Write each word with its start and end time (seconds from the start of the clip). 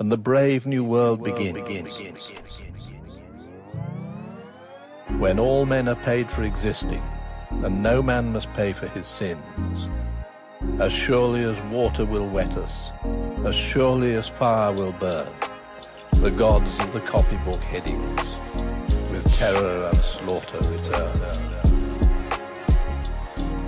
and 0.00 0.12
the 0.12 0.16
brave 0.16 0.64
new 0.64 0.84
world 0.84 1.24
begins. 1.24 1.90
When 5.18 5.40
all 5.40 5.66
men 5.66 5.88
are 5.88 5.96
paid 5.96 6.30
for 6.30 6.44
existing, 6.44 7.02
and 7.64 7.82
no 7.82 8.00
man 8.00 8.32
must 8.32 8.52
pay 8.52 8.72
for 8.72 8.86
his 8.86 9.08
sins. 9.08 9.88
As 10.78 10.92
surely 10.92 11.42
as 11.42 11.60
water 11.72 12.04
will 12.04 12.28
wet 12.28 12.56
us, 12.56 12.92
as 13.44 13.56
surely 13.56 14.14
as 14.14 14.28
fire 14.28 14.72
will 14.72 14.92
burn, 14.92 15.26
the 16.12 16.30
gods 16.30 16.70
of 16.78 16.92
the 16.92 17.00
copybook 17.00 17.60
headings, 17.60 18.20
with 19.10 19.28
terror 19.32 19.90
and 19.92 19.98
slaughter 19.98 20.58
return. 20.70 21.47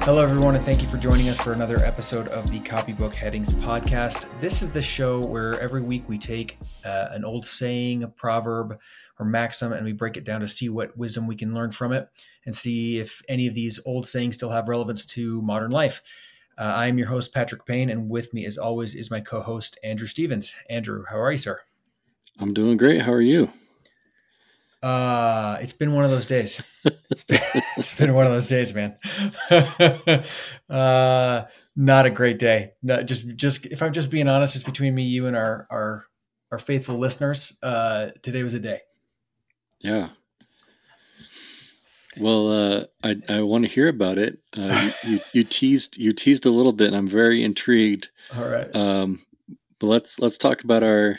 Hello, 0.05 0.23
everyone, 0.23 0.57
and 0.57 0.64
thank 0.64 0.80
you 0.80 0.89
for 0.89 0.96
joining 0.96 1.29
us 1.29 1.37
for 1.37 1.53
another 1.53 1.85
episode 1.85 2.27
of 2.29 2.51
the 2.51 2.59
Copybook 2.61 3.14
Headings 3.14 3.53
podcast. 3.53 4.27
This 4.41 4.62
is 4.62 4.71
the 4.71 4.80
show 4.80 5.21
where 5.21 5.61
every 5.61 5.83
week 5.83 6.09
we 6.09 6.16
take 6.16 6.57
uh, 6.87 7.09
an 7.11 7.23
old 7.23 7.45
saying, 7.45 8.02
a 8.02 8.09
proverb, 8.09 8.79
or 9.19 9.27
maxim, 9.27 9.74
and 9.74 9.84
we 9.84 9.93
break 9.93 10.16
it 10.16 10.24
down 10.24 10.41
to 10.41 10.48
see 10.48 10.71
what 10.71 10.97
wisdom 10.97 11.27
we 11.27 11.37
can 11.37 11.52
learn 11.52 11.71
from 11.71 11.93
it 11.93 12.09
and 12.47 12.55
see 12.55 12.98
if 12.98 13.23
any 13.29 13.47
of 13.47 13.55
these 13.55 13.79
old 13.84 14.07
sayings 14.07 14.37
still 14.37 14.48
have 14.48 14.71
relevance 14.71 15.05
to 15.05 15.43
modern 15.43 15.71
life. 15.71 16.01
Uh, 16.57 16.62
I 16.62 16.87
am 16.87 16.96
your 16.96 17.09
host, 17.09 17.35
Patrick 17.35 17.66
Payne, 17.66 17.91
and 17.91 18.09
with 18.09 18.32
me, 18.32 18.46
as 18.46 18.57
always, 18.57 18.95
is 18.95 19.10
my 19.10 19.21
co 19.21 19.43
host, 19.43 19.79
Andrew 19.85 20.07
Stevens. 20.07 20.55
Andrew, 20.71 21.05
how 21.10 21.21
are 21.21 21.30
you, 21.30 21.38
sir? 21.38 21.60
I'm 22.38 22.55
doing 22.55 22.79
great. 22.79 23.02
How 23.02 23.12
are 23.12 23.21
you? 23.21 23.51
Uh, 24.82 25.59
it's 25.60 25.74
been 25.74 25.93
one 25.93 26.07
of 26.07 26.10
those 26.10 26.27
days. 26.27 26.62
It's 27.10 27.24
been, 27.24 27.41
it's 27.77 27.95
been 27.95 28.14
one 28.14 28.27
of 28.27 28.32
those 28.32 28.48
days, 28.48 28.73
man. 28.74 28.96
uh, 30.70 31.45
not 31.77 32.06
a 32.06 32.10
great 32.10 32.38
day. 32.38 32.73
Not 32.82 33.06
just, 33.06 33.27
just 33.37 33.66
if 33.66 33.82
I'm 33.82 33.92
just 33.92 34.10
being 34.10 34.28
honest, 34.28 34.55
just 34.55 34.66
between 34.66 34.95
me, 34.95 35.02
you, 35.02 35.27
and 35.27 35.37
our 35.37 35.66
our 35.70 36.06
our 36.52 36.59
faithful 36.59 36.98
listeners, 36.98 37.59
uh, 37.62 38.09
today 38.23 38.42
was 38.42 38.54
a 38.54 38.60
day. 38.60 38.80
Yeah. 39.80 40.10
Well, 42.18 42.51
uh, 42.51 42.85
I 43.02 43.16
I 43.29 43.40
want 43.42 43.65
to 43.65 43.70
hear 43.70 43.88
about 43.88 44.18
it. 44.18 44.38
Uh, 44.57 44.90
you, 45.04 45.10
you, 45.13 45.20
you 45.32 45.45
teased 45.45 45.96
you 45.96 46.13
teased 46.13 46.46
a 46.46 46.51
little 46.51 46.73
bit, 46.73 46.88
and 46.88 46.96
I'm 46.96 47.09
very 47.09 47.42
intrigued. 47.42 48.09
All 48.37 48.48
right. 48.48 48.74
Um, 48.74 49.20
but 49.79 49.88
let's 49.88 50.18
let's 50.18 50.38
talk 50.38 50.63
about 50.63 50.82
our 50.82 51.18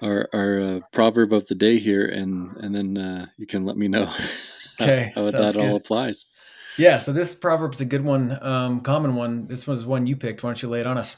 our 0.00 0.28
our 0.32 0.60
uh, 0.60 0.80
proverb 0.92 1.32
of 1.32 1.46
the 1.46 1.54
day 1.54 1.78
here, 1.78 2.04
and 2.04 2.56
and 2.58 2.74
then 2.74 2.98
uh, 2.98 3.26
you 3.36 3.46
can 3.46 3.64
let 3.64 3.76
me 3.76 3.88
know 3.88 4.12
okay, 4.80 5.12
how, 5.14 5.24
how 5.24 5.30
that 5.30 5.54
good. 5.54 5.68
all 5.68 5.76
applies. 5.76 6.26
Yeah, 6.76 6.98
so 6.98 7.12
this 7.12 7.34
proverb's 7.34 7.80
a 7.80 7.86
good 7.86 8.04
one, 8.04 8.38
um, 8.42 8.80
common 8.82 9.14
one. 9.14 9.46
This 9.46 9.66
was 9.66 9.86
one 9.86 10.06
you 10.06 10.16
picked. 10.16 10.42
Why 10.42 10.48
don't 10.48 10.62
you 10.62 10.68
lay 10.68 10.80
it 10.80 10.86
on 10.86 10.98
us? 10.98 11.16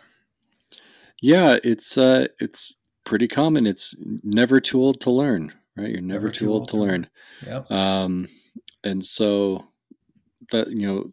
Yeah, 1.20 1.58
it's 1.64 1.98
uh, 1.98 2.28
it's 2.38 2.76
pretty 3.04 3.26
common. 3.26 3.66
It's 3.66 3.96
never 4.22 4.60
too 4.60 4.80
old 4.80 5.00
to 5.00 5.10
learn, 5.10 5.52
right? 5.76 5.90
You're 5.90 6.00
never, 6.00 6.20
never 6.20 6.30
too, 6.30 6.46
too, 6.46 6.52
old, 6.52 6.60
old 6.60 6.68
to 6.68 6.76
learn. 6.76 7.08
Yep. 7.44 7.70
Um, 7.70 8.28
and 8.84 9.04
so 9.04 9.66
that 10.52 10.70
you 10.70 10.86
know, 10.86 11.12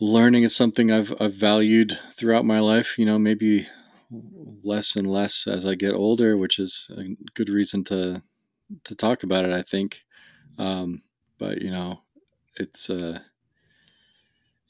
learning 0.00 0.44
is 0.44 0.56
something 0.56 0.90
I've 0.90 1.12
I've 1.20 1.34
valued 1.34 1.98
throughout 2.14 2.46
my 2.46 2.60
life. 2.60 2.98
You 2.98 3.04
know, 3.04 3.18
maybe 3.18 3.66
less 4.62 4.96
and 4.96 5.10
less 5.10 5.46
as 5.46 5.66
I 5.66 5.74
get 5.74 5.94
older, 5.94 6.36
which 6.36 6.58
is 6.58 6.88
a 6.96 7.02
good 7.34 7.50
reason 7.50 7.84
to 7.84 8.22
to 8.84 8.94
talk 8.94 9.22
about 9.22 9.44
it. 9.44 9.52
I 9.52 9.62
think, 9.62 10.02
um, 10.58 11.02
but 11.38 11.62
you 11.62 11.70
know, 11.70 12.00
it's 12.56 12.90
uh, 12.90 13.20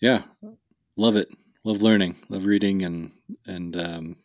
yeah, 0.00 0.22
love 0.96 1.16
it, 1.16 1.28
love 1.64 1.82
learning, 1.82 2.16
love 2.28 2.44
reading, 2.44 2.82
and 2.82 3.12
and 3.46 3.76
um, 3.76 4.16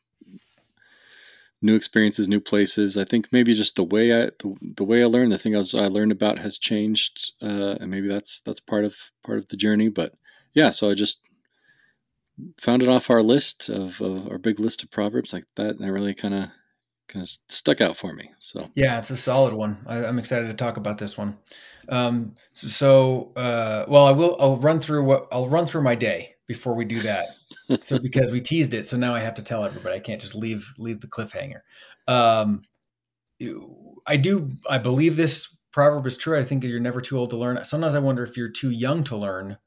new 1.61 1.75
experiences, 1.75 2.27
new 2.27 2.41
places. 2.41 2.97
I 2.97 3.05
think 3.05 3.27
maybe 3.31 3.53
just 3.53 3.75
the 3.75 3.83
way 3.83 4.13
I 4.13 4.25
the, 4.39 4.55
the 4.75 4.83
way 4.83 5.01
I 5.01 5.07
learn, 5.07 5.29
the 5.29 5.37
thing 5.37 5.55
I, 5.55 5.59
was, 5.59 5.73
I 5.73 5.87
learned 5.87 6.11
about 6.11 6.37
has 6.39 6.57
changed, 6.57 7.31
uh, 7.41 7.77
and 7.79 7.89
maybe 7.89 8.07
that's 8.07 8.41
that's 8.41 8.59
part 8.59 8.85
of 8.85 8.95
part 9.23 9.39
of 9.39 9.49
the 9.49 9.57
journey. 9.57 9.89
But 9.89 10.13
yeah, 10.53 10.69
so 10.69 10.89
I 10.89 10.93
just 10.93 11.21
found 12.59 12.83
it 12.83 12.89
off 12.89 13.09
our 13.09 13.23
list 13.23 13.69
of, 13.69 14.01
of 14.01 14.27
our 14.29 14.37
big 14.37 14.59
list 14.59 14.83
of 14.83 14.91
proverbs 14.91 15.33
like 15.33 15.45
that, 15.55 15.75
and 15.75 15.85
I 15.85 15.89
really 15.89 16.13
kind 16.13 16.33
of 16.33 16.49
kind 17.13 17.23
of 17.23 17.29
stuck 17.47 17.79
out 17.79 17.95
for 17.95 18.13
me. 18.13 18.31
So 18.39 18.69
yeah, 18.75 18.97
it's 18.97 19.11
a 19.11 19.17
solid 19.17 19.53
one. 19.53 19.77
I, 19.85 19.97
am 19.97 20.17
excited 20.17 20.47
to 20.47 20.53
talk 20.53 20.77
about 20.77 20.97
this 20.97 21.17
one. 21.17 21.37
Um, 21.87 22.33
so, 22.53 22.67
so 22.67 23.33
uh, 23.35 23.85
well, 23.87 24.05
I 24.05 24.11
will. 24.11 24.35
I'll 24.39 24.57
run 24.57 24.79
through 24.79 25.03
what 25.03 25.27
I'll 25.31 25.47
run 25.47 25.65
through 25.65 25.83
my 25.83 25.95
day 25.95 26.35
before 26.47 26.73
we 26.73 26.85
do 26.85 27.01
that. 27.01 27.27
so 27.79 27.99
because 27.99 28.31
we 28.31 28.41
teased 28.41 28.73
it, 28.73 28.87
so 28.87 28.97
now 28.97 29.13
I 29.13 29.19
have 29.19 29.35
to 29.35 29.43
tell 29.43 29.63
everybody. 29.63 29.95
I 29.95 29.99
can't 29.99 30.19
just 30.19 30.35
leave 30.35 30.73
leave 30.77 31.01
the 31.01 31.07
cliffhanger. 31.07 31.61
Um, 32.07 32.63
I 34.07 34.17
do. 34.17 34.51
I 34.67 34.79
believe 34.79 35.15
this 35.15 35.55
proverb 35.71 36.07
is 36.07 36.17
true. 36.17 36.37
I 36.37 36.43
think 36.43 36.63
you're 36.63 36.79
never 36.79 37.01
too 37.01 37.17
old 37.17 37.29
to 37.29 37.37
learn. 37.37 37.63
Sometimes 37.63 37.95
I 37.95 37.99
wonder 37.99 38.23
if 38.23 38.35
you're 38.35 38.49
too 38.49 38.71
young 38.71 39.03
to 39.05 39.15
learn 39.15 39.57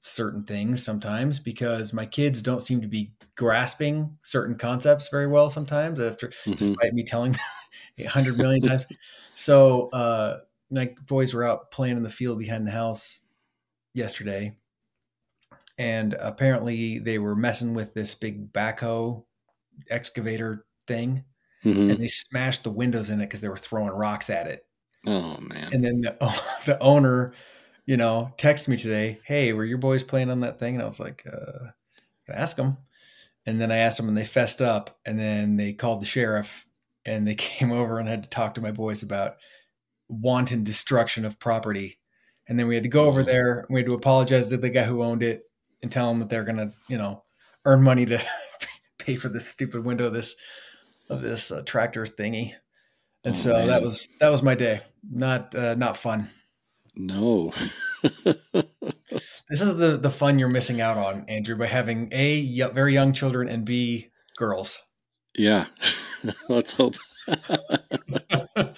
certain 0.00 0.44
things 0.44 0.82
sometimes 0.82 1.38
because 1.38 1.92
my 1.92 2.06
kids 2.06 2.42
don't 2.42 2.62
seem 2.62 2.80
to 2.80 2.86
be 2.86 3.12
grasping 3.36 4.16
certain 4.24 4.56
concepts 4.56 5.08
very 5.08 5.26
well 5.26 5.50
sometimes 5.50 6.00
after 6.00 6.28
mm-hmm. 6.28 6.52
despite 6.52 6.92
me 6.92 7.02
telling 7.02 7.32
them 7.32 7.40
a 7.98 8.04
hundred 8.04 8.36
million 8.38 8.62
times. 8.62 8.86
So 9.34 9.88
uh 9.90 10.38
my 10.70 10.94
boys 11.06 11.34
were 11.34 11.44
out 11.44 11.70
playing 11.70 11.96
in 11.96 12.02
the 12.02 12.10
field 12.10 12.38
behind 12.38 12.66
the 12.66 12.70
house 12.70 13.22
yesterday 13.94 14.56
and 15.78 16.14
apparently 16.14 16.98
they 16.98 17.18
were 17.18 17.34
messing 17.34 17.74
with 17.74 17.94
this 17.94 18.14
big 18.14 18.52
backhoe 18.52 19.24
excavator 19.88 20.66
thing 20.86 21.24
mm-hmm. 21.64 21.90
and 21.90 21.98
they 21.98 22.08
smashed 22.08 22.64
the 22.64 22.70
windows 22.70 23.10
in 23.10 23.20
it 23.20 23.24
because 23.24 23.40
they 23.40 23.48
were 23.48 23.56
throwing 23.56 23.90
rocks 23.90 24.30
at 24.30 24.46
it. 24.46 24.66
Oh 25.06 25.38
man. 25.40 25.70
And 25.72 25.84
then 25.84 26.00
the, 26.02 26.42
the 26.66 26.78
owner 26.80 27.32
you 27.90 27.96
know, 27.96 28.32
text 28.36 28.68
me 28.68 28.76
today, 28.76 29.18
hey, 29.24 29.52
were 29.52 29.64
your 29.64 29.76
boys 29.76 30.04
playing 30.04 30.30
on 30.30 30.42
that 30.42 30.60
thing? 30.60 30.74
And 30.74 30.82
I 30.82 30.86
was 30.86 31.00
like, 31.00 31.26
uh, 31.26 31.70
ask 32.32 32.56
them. 32.56 32.76
And 33.46 33.60
then 33.60 33.72
I 33.72 33.78
asked 33.78 33.96
them 33.96 34.06
and 34.06 34.16
they 34.16 34.24
fessed 34.24 34.62
up 34.62 34.96
and 35.04 35.18
then 35.18 35.56
they 35.56 35.72
called 35.72 36.00
the 36.00 36.06
sheriff 36.06 36.64
and 37.04 37.26
they 37.26 37.34
came 37.36 37.72
over 37.72 37.98
and 37.98 38.08
had 38.08 38.22
to 38.22 38.28
talk 38.28 38.54
to 38.54 38.60
my 38.60 38.70
boys 38.70 39.02
about 39.02 39.38
wanton 40.06 40.62
destruction 40.62 41.24
of 41.24 41.40
property. 41.40 41.98
And 42.46 42.56
then 42.56 42.68
we 42.68 42.76
had 42.76 42.84
to 42.84 42.88
go 42.88 43.06
over 43.06 43.24
there. 43.24 43.66
We 43.68 43.80
had 43.80 43.86
to 43.86 43.94
apologize 43.94 44.50
to 44.50 44.56
the 44.56 44.70
guy 44.70 44.84
who 44.84 45.02
owned 45.02 45.24
it 45.24 45.50
and 45.82 45.90
tell 45.90 46.12
him 46.12 46.20
that 46.20 46.28
they're 46.28 46.44
going 46.44 46.58
to, 46.58 46.72
you 46.86 46.96
know, 46.96 47.24
earn 47.64 47.82
money 47.82 48.06
to 48.06 48.22
pay 49.00 49.16
for 49.16 49.30
this 49.30 49.48
stupid 49.48 49.84
window 49.84 50.06
of 50.06 50.12
this, 50.12 50.36
of 51.08 51.22
this 51.22 51.50
uh, 51.50 51.62
tractor 51.66 52.06
thingy. 52.06 52.52
And 53.24 53.34
oh, 53.34 53.36
so 53.36 53.52
man. 53.52 53.66
that 53.66 53.82
was, 53.82 54.08
that 54.20 54.30
was 54.30 54.44
my 54.44 54.54
day. 54.54 54.80
Not, 55.02 55.56
uh, 55.56 55.74
not 55.74 55.96
fun. 55.96 56.30
No. 57.00 57.52
this 58.22 59.60
is 59.60 59.76
the 59.76 59.96
the 59.96 60.10
fun 60.10 60.38
you're 60.38 60.48
missing 60.48 60.82
out 60.82 60.98
on, 60.98 61.24
Andrew, 61.28 61.56
by 61.56 61.66
having 61.66 62.08
a 62.12 62.42
very 62.72 62.92
young 62.92 63.14
children 63.14 63.48
and 63.48 63.64
b 63.64 64.10
girls. 64.36 64.78
Yeah. 65.34 65.66
Let's 66.48 66.72
hope. 66.74 66.96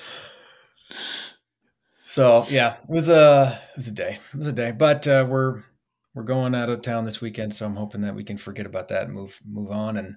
so 2.05 2.47
yeah, 2.49 2.77
it 2.77 2.89
was 2.89 3.09
a 3.09 3.61
it 3.73 3.77
was 3.77 3.89
a 3.89 3.93
day. 3.93 4.21
It 4.33 4.39
was 4.39 4.47
a 4.47 4.53
day, 4.53 4.71
but 4.71 5.09
uh, 5.09 5.27
we're 5.29 5.65
we're 6.15 6.23
going 6.23 6.55
out 6.55 6.71
of 6.71 6.83
town 6.83 7.05
this 7.05 7.21
weekend, 7.21 7.53
so 7.53 7.67
I'm 7.67 7.75
hoping 7.75 8.03
that 8.03 8.15
we 8.15 8.23
can 8.23 8.37
forget 8.37 8.67
about 8.67 8.87
that 8.89 9.07
and 9.07 9.15
move 9.15 9.41
move 9.45 9.73
on. 9.73 9.97
And 9.97 10.15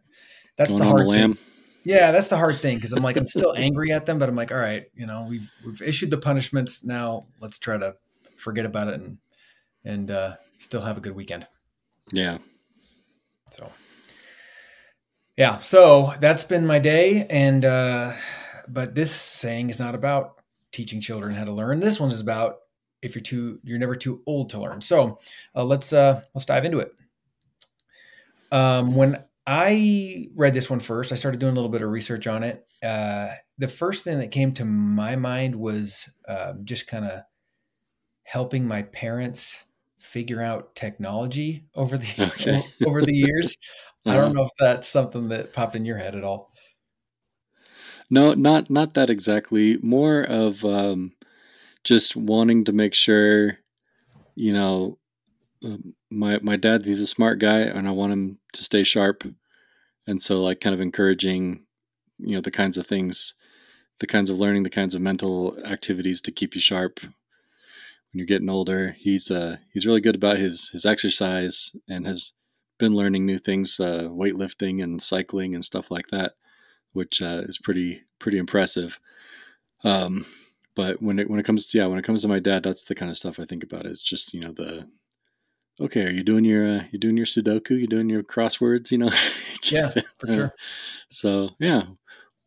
that's 0.58 0.72
going 0.72 0.84
the 0.84 0.90
hard 0.90 1.08
the 1.08 1.12
thing. 1.12 1.38
Yeah, 1.86 2.12
that's 2.12 2.28
the 2.28 2.38
hard 2.38 2.60
thing 2.60 2.78
because 2.78 2.94
I'm 2.94 3.04
like 3.04 3.16
I'm 3.16 3.28
still 3.28 3.54
angry 3.56 3.92
at 3.92 4.08
them, 4.08 4.18
but 4.18 4.28
I'm 4.28 4.36
like, 4.36 4.52
all 4.52 4.58
right, 4.58 4.86
you 4.96 5.06
know, 5.06 5.28
we've 5.30 5.50
we've 5.64 5.82
issued 5.84 6.10
the 6.10 6.18
punishments. 6.18 6.84
Now 6.84 7.28
let's 7.40 7.60
try 7.60 7.78
to 7.78 7.96
forget 8.38 8.66
about 8.66 8.88
it 8.88 8.96
and 8.96 9.18
and 9.86 10.10
uh, 10.10 10.36
still 10.58 10.82
have 10.82 10.98
a 10.98 11.02
good 11.02 11.16
weekend. 11.16 11.46
Yeah. 12.12 12.40
So. 13.52 13.72
Yeah, 15.38 15.60
so 15.60 16.14
that's 16.20 16.44
been 16.44 16.66
my 16.66 16.80
day, 16.80 17.28
and 17.30 17.64
uh, 17.64 18.14
but 18.68 18.96
this 18.96 19.12
saying 19.12 19.70
is 19.70 19.80
not 19.80 19.94
about 19.94 20.42
teaching 20.72 21.02
children 21.02 21.34
how 21.34 21.44
to 21.44 21.52
learn. 21.52 21.82
This 21.82 22.00
one 22.00 22.10
is 22.10 22.22
about 22.22 22.60
if 23.02 23.16
you're 23.16 23.22
too 23.22 23.60
you're 23.64 23.78
never 23.78 23.96
too 23.96 24.24
old 24.26 24.50
to 24.52 24.62
learn. 24.62 24.82
So 24.82 25.20
uh, 25.56 25.64
let's 25.64 25.94
uh, 25.94 26.22
let's 26.34 26.46
dive 26.46 26.66
into 26.66 26.80
it. 26.80 26.94
Um, 28.52 28.96
when 28.96 29.24
I 29.48 30.28
read 30.36 30.54
this 30.54 30.70
one 30.70 30.80
first. 30.80 31.12
I 31.12 31.16
started 31.16 31.40
doing 31.40 31.52
a 31.52 31.56
little 31.56 31.70
bit 31.70 31.84
of 31.84 31.90
research 31.90 32.26
on 32.26 32.44
it. 32.44 32.66
Uh, 32.84 33.30
the 33.58 33.68
first 33.68 34.04
thing 34.04 34.20
that 34.20 34.32
came 34.32 34.54
to 34.54 34.66
my 34.66 35.16
mind 35.16 35.56
was 35.56 36.10
uh, 36.28 36.54
just 36.64 36.88
kind 36.88 37.06
of 37.06 37.22
helping 38.24 38.68
my 38.68 38.82
parents 38.84 39.66
figure 40.00 40.42
out 40.42 40.76
technology 40.76 41.66
over 41.76 41.98
the 41.98 42.32
okay. 42.34 42.64
over 42.88 43.02
the 43.02 43.14
years. 43.14 43.56
I 44.06 44.16
don't 44.16 44.24
uh-huh. 44.26 44.34
know 44.34 44.44
if 44.44 44.52
that's 44.60 44.88
something 44.88 45.30
that 45.30 45.54
popped 45.54 45.76
in 45.76 45.86
your 45.86 45.98
head 45.98 46.16
at 46.16 46.24
all. 46.24 46.52
No, 48.10 48.34
not 48.34 48.70
not 48.70 48.94
that 48.96 49.10
exactly. 49.10 49.78
More 49.82 50.22
of 50.22 50.64
um, 50.64 51.14
just 51.84 52.16
wanting 52.16 52.64
to 52.66 52.74
make 52.74 52.94
sure, 52.94 53.58
you 54.36 54.54
know, 54.54 55.00
um, 55.64 55.96
my 56.10 56.40
my 56.42 56.56
dad 56.56 56.86
he's 56.86 57.00
a 57.00 57.08
smart 57.08 57.40
guy 57.40 57.60
and 57.60 57.88
I 57.88 57.92
want 57.92 58.14
him 58.14 58.38
to 58.54 58.64
stay 58.64 58.84
sharp, 58.84 59.24
and 60.08 60.22
so 60.22 60.42
like 60.42 60.62
kind 60.62 60.74
of 60.74 60.82
encouraging 60.82 61.66
you 62.20 62.36
know 62.36 62.42
the 62.42 62.52
kinds 62.52 62.78
of 62.78 62.88
things, 62.88 63.34
the 64.00 64.08
kinds 64.08 64.30
of 64.30 64.38
learning, 64.38 64.64
the 64.64 64.70
kinds 64.70 64.96
of 64.96 65.02
mental 65.02 65.58
activities 65.66 66.22
to 66.22 66.32
keep 66.32 66.56
you 66.56 66.62
sharp 66.62 67.00
when 67.02 67.12
you're 68.14 68.26
getting 68.26 68.50
older. 68.50 68.96
He's 68.98 69.32
uh, 69.32 69.58
he's 69.72 69.86
really 69.86 70.02
good 70.02 70.16
about 70.16 70.38
his 70.38 70.70
his 70.70 70.86
exercise 70.86 71.76
and 71.90 72.06
has 72.06 72.34
been 72.78 72.96
learning 72.96 73.26
new 73.26 73.38
things, 73.38 73.80
uh, 73.80 74.10
weightlifting 74.12 74.84
and 74.84 75.02
cycling 75.02 75.56
and 75.56 75.64
stuff 75.64 75.92
like 75.92 76.08
that, 76.08 76.34
which 76.94 77.22
uh, 77.22 77.42
is 77.48 77.58
pretty 77.58 78.04
pretty 78.20 78.38
impressive. 78.38 79.00
Um, 79.84 80.26
but 80.76 81.02
when 81.02 81.20
it 81.20 81.30
when 81.30 81.40
it 81.40 81.46
comes 81.46 81.68
to 81.70 81.78
yeah 81.78 81.86
when 81.88 82.00
it 82.00 82.06
comes 82.06 82.22
to 82.22 82.28
my 82.28 82.40
dad, 82.40 82.64
that's 82.64 82.86
the 82.86 82.96
kind 82.96 83.10
of 83.10 83.18
stuff 83.18 83.40
I 83.40 83.46
think 83.46 83.64
about. 83.64 83.86
Is 83.86 84.04
just 84.04 84.34
you 84.34 84.42
know 84.42 84.52
the 84.52 84.88
okay, 85.80 86.06
are 86.06 86.12
you 86.12 86.24
doing 86.24 86.46
your 86.46 86.68
uh, 86.68 86.84
you 86.92 87.00
doing 87.00 87.18
your 87.18 87.26
Sudoku? 87.26 87.72
You 87.80 87.88
doing 87.88 88.10
your 88.10 88.24
crosswords? 88.24 88.92
You 88.92 89.00
know? 89.00 89.12
yeah, 89.64 89.94
for 90.18 90.32
sure. 90.32 90.54
so 91.10 91.50
yeah, 91.60 91.84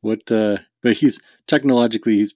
what? 0.00 0.30
uh 0.30 0.58
But 0.82 0.94
he's 0.94 1.20
technologically 1.46 2.16
he's. 2.16 2.34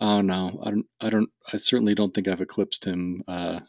Oh 0.00 0.20
no, 0.20 0.60
I 0.64 0.70
don't. 0.70 0.86
I 1.00 1.10
don't. 1.10 1.30
I 1.52 1.56
certainly 1.56 1.94
don't 1.94 2.14
think 2.14 2.28
I've 2.28 2.40
eclipsed 2.40 2.84
him. 2.84 3.24
uh 3.26 3.60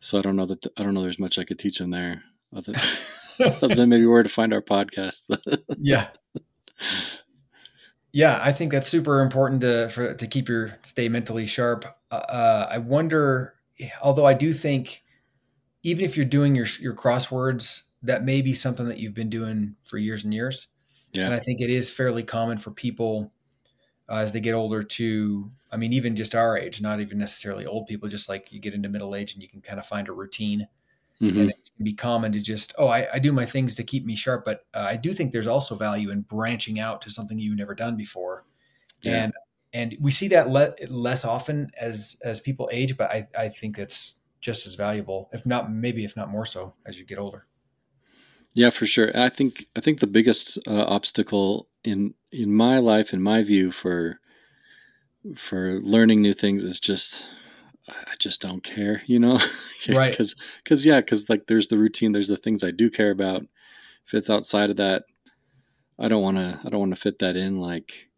So 0.00 0.18
I 0.18 0.22
don't 0.22 0.36
know 0.36 0.46
that. 0.46 0.66
I 0.76 0.82
don't 0.82 0.94
know. 0.94 1.02
There's 1.02 1.18
much 1.18 1.38
I 1.38 1.44
could 1.44 1.58
teach 1.58 1.80
him 1.80 1.90
there, 1.90 2.22
other, 2.54 2.74
other 3.40 3.74
than 3.74 3.88
maybe 3.88 4.06
where 4.06 4.22
to 4.22 4.28
find 4.28 4.52
our 4.52 4.62
podcast. 4.62 5.22
yeah. 5.78 6.08
Yeah, 8.12 8.40
I 8.42 8.50
think 8.50 8.72
that's 8.72 8.88
super 8.88 9.22
important 9.22 9.60
to 9.60 9.88
for, 9.88 10.14
to 10.14 10.26
keep 10.26 10.48
your 10.48 10.76
stay 10.82 11.08
mentally 11.08 11.46
sharp. 11.46 11.84
Uh, 12.10 12.14
uh 12.14 12.68
I 12.68 12.78
wonder, 12.78 13.54
although 14.02 14.26
I 14.26 14.34
do 14.34 14.52
think 14.52 15.04
even 15.82 16.04
if 16.04 16.16
you're 16.16 16.26
doing 16.26 16.54
your 16.54 16.66
your 16.80 16.94
crosswords, 16.94 17.82
that 18.02 18.24
may 18.24 18.42
be 18.42 18.52
something 18.52 18.86
that 18.86 18.98
you've 18.98 19.14
been 19.14 19.30
doing 19.30 19.76
for 19.84 19.98
years 19.98 20.24
and 20.24 20.32
years. 20.32 20.68
Yeah. 21.12 21.26
And 21.26 21.34
I 21.34 21.38
think 21.38 21.60
it 21.60 21.70
is 21.70 21.90
fairly 21.90 22.22
common 22.22 22.56
for 22.56 22.70
people 22.70 23.32
uh, 24.08 24.16
as 24.16 24.32
they 24.32 24.40
get 24.40 24.54
older 24.54 24.82
to, 24.82 25.50
I 25.70 25.76
mean, 25.76 25.92
even 25.92 26.16
just 26.16 26.34
our 26.34 26.56
age, 26.56 26.80
not 26.80 27.00
even 27.00 27.18
necessarily 27.18 27.66
old 27.66 27.86
people, 27.86 28.08
just 28.08 28.28
like 28.28 28.52
you 28.52 28.60
get 28.60 28.74
into 28.74 28.88
middle 28.88 29.14
age 29.14 29.34
and 29.34 29.42
you 29.42 29.48
can 29.48 29.60
kind 29.60 29.78
of 29.78 29.86
find 29.86 30.08
a 30.08 30.12
routine. 30.12 30.66
Mm-hmm. 31.20 31.40
And 31.40 31.50
it 31.50 31.70
can 31.76 31.84
be 31.84 31.92
common 31.92 32.32
to 32.32 32.40
just, 32.40 32.74
oh, 32.78 32.88
I, 32.88 33.06
I 33.14 33.18
do 33.18 33.32
my 33.32 33.44
things 33.44 33.74
to 33.74 33.84
keep 33.84 34.06
me 34.06 34.16
sharp. 34.16 34.44
But 34.44 34.60
uh, 34.72 34.86
I 34.88 34.96
do 34.96 35.12
think 35.12 35.32
there's 35.32 35.46
also 35.46 35.74
value 35.74 36.10
in 36.10 36.22
branching 36.22 36.80
out 36.80 37.02
to 37.02 37.10
something 37.10 37.38
you've 37.38 37.58
never 37.58 37.74
done 37.74 37.96
before. 37.96 38.44
Yeah. 39.02 39.24
And 39.24 39.32
and 39.72 39.96
we 40.00 40.10
see 40.10 40.28
that 40.28 40.48
le- 40.48 40.74
less 40.88 41.24
often 41.24 41.70
as 41.78 42.16
as 42.24 42.40
people 42.40 42.68
age, 42.72 42.96
but 42.96 43.10
I, 43.10 43.28
I 43.38 43.48
think 43.50 43.78
it's 43.78 44.19
just 44.40 44.66
as 44.66 44.74
valuable, 44.74 45.28
if 45.32 45.44
not 45.46 45.72
maybe 45.72 46.04
if 46.04 46.16
not 46.16 46.30
more 46.30 46.46
so 46.46 46.74
as 46.86 46.98
you 46.98 47.04
get 47.04 47.18
older. 47.18 47.46
Yeah, 48.52 48.70
for 48.70 48.86
sure. 48.86 49.10
I 49.16 49.28
think 49.28 49.66
I 49.76 49.80
think 49.80 50.00
the 50.00 50.06
biggest 50.06 50.58
uh, 50.66 50.84
obstacle 50.84 51.68
in 51.84 52.14
in 52.32 52.52
my 52.52 52.78
life, 52.78 53.12
in 53.12 53.22
my 53.22 53.42
view, 53.42 53.70
for 53.70 54.20
for 55.36 55.80
learning 55.80 56.22
new 56.22 56.32
things 56.32 56.64
is 56.64 56.80
just 56.80 57.26
I 57.88 58.14
just 58.18 58.40
don't 58.40 58.62
care, 58.62 59.02
you 59.06 59.18
know, 59.18 59.38
right? 59.88 60.10
Because 60.10 60.34
because 60.62 60.84
yeah, 60.84 61.00
because 61.00 61.28
like 61.28 61.46
there's 61.46 61.68
the 61.68 61.78
routine, 61.78 62.12
there's 62.12 62.28
the 62.28 62.36
things 62.36 62.64
I 62.64 62.70
do 62.70 62.90
care 62.90 63.10
about. 63.10 63.42
If 64.06 64.14
it's 64.14 64.30
outside 64.30 64.70
of 64.70 64.76
that, 64.76 65.04
I 65.98 66.08
don't 66.08 66.22
want 66.22 66.38
to 66.38 66.60
I 66.64 66.68
don't 66.70 66.80
want 66.80 66.94
to 66.94 67.00
fit 67.00 67.20
that 67.20 67.36
in. 67.36 67.58
Like 67.58 68.08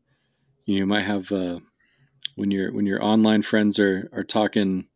you, 0.65 0.75
know, 0.75 0.79
you 0.79 0.87
might 0.87 1.03
have 1.03 1.31
uh, 1.31 1.61
when 2.37 2.51
your 2.51 2.73
when 2.73 2.87
your 2.87 3.05
online 3.05 3.43
friends 3.43 3.79
are 3.79 4.09
are 4.13 4.25
talking 4.25 4.87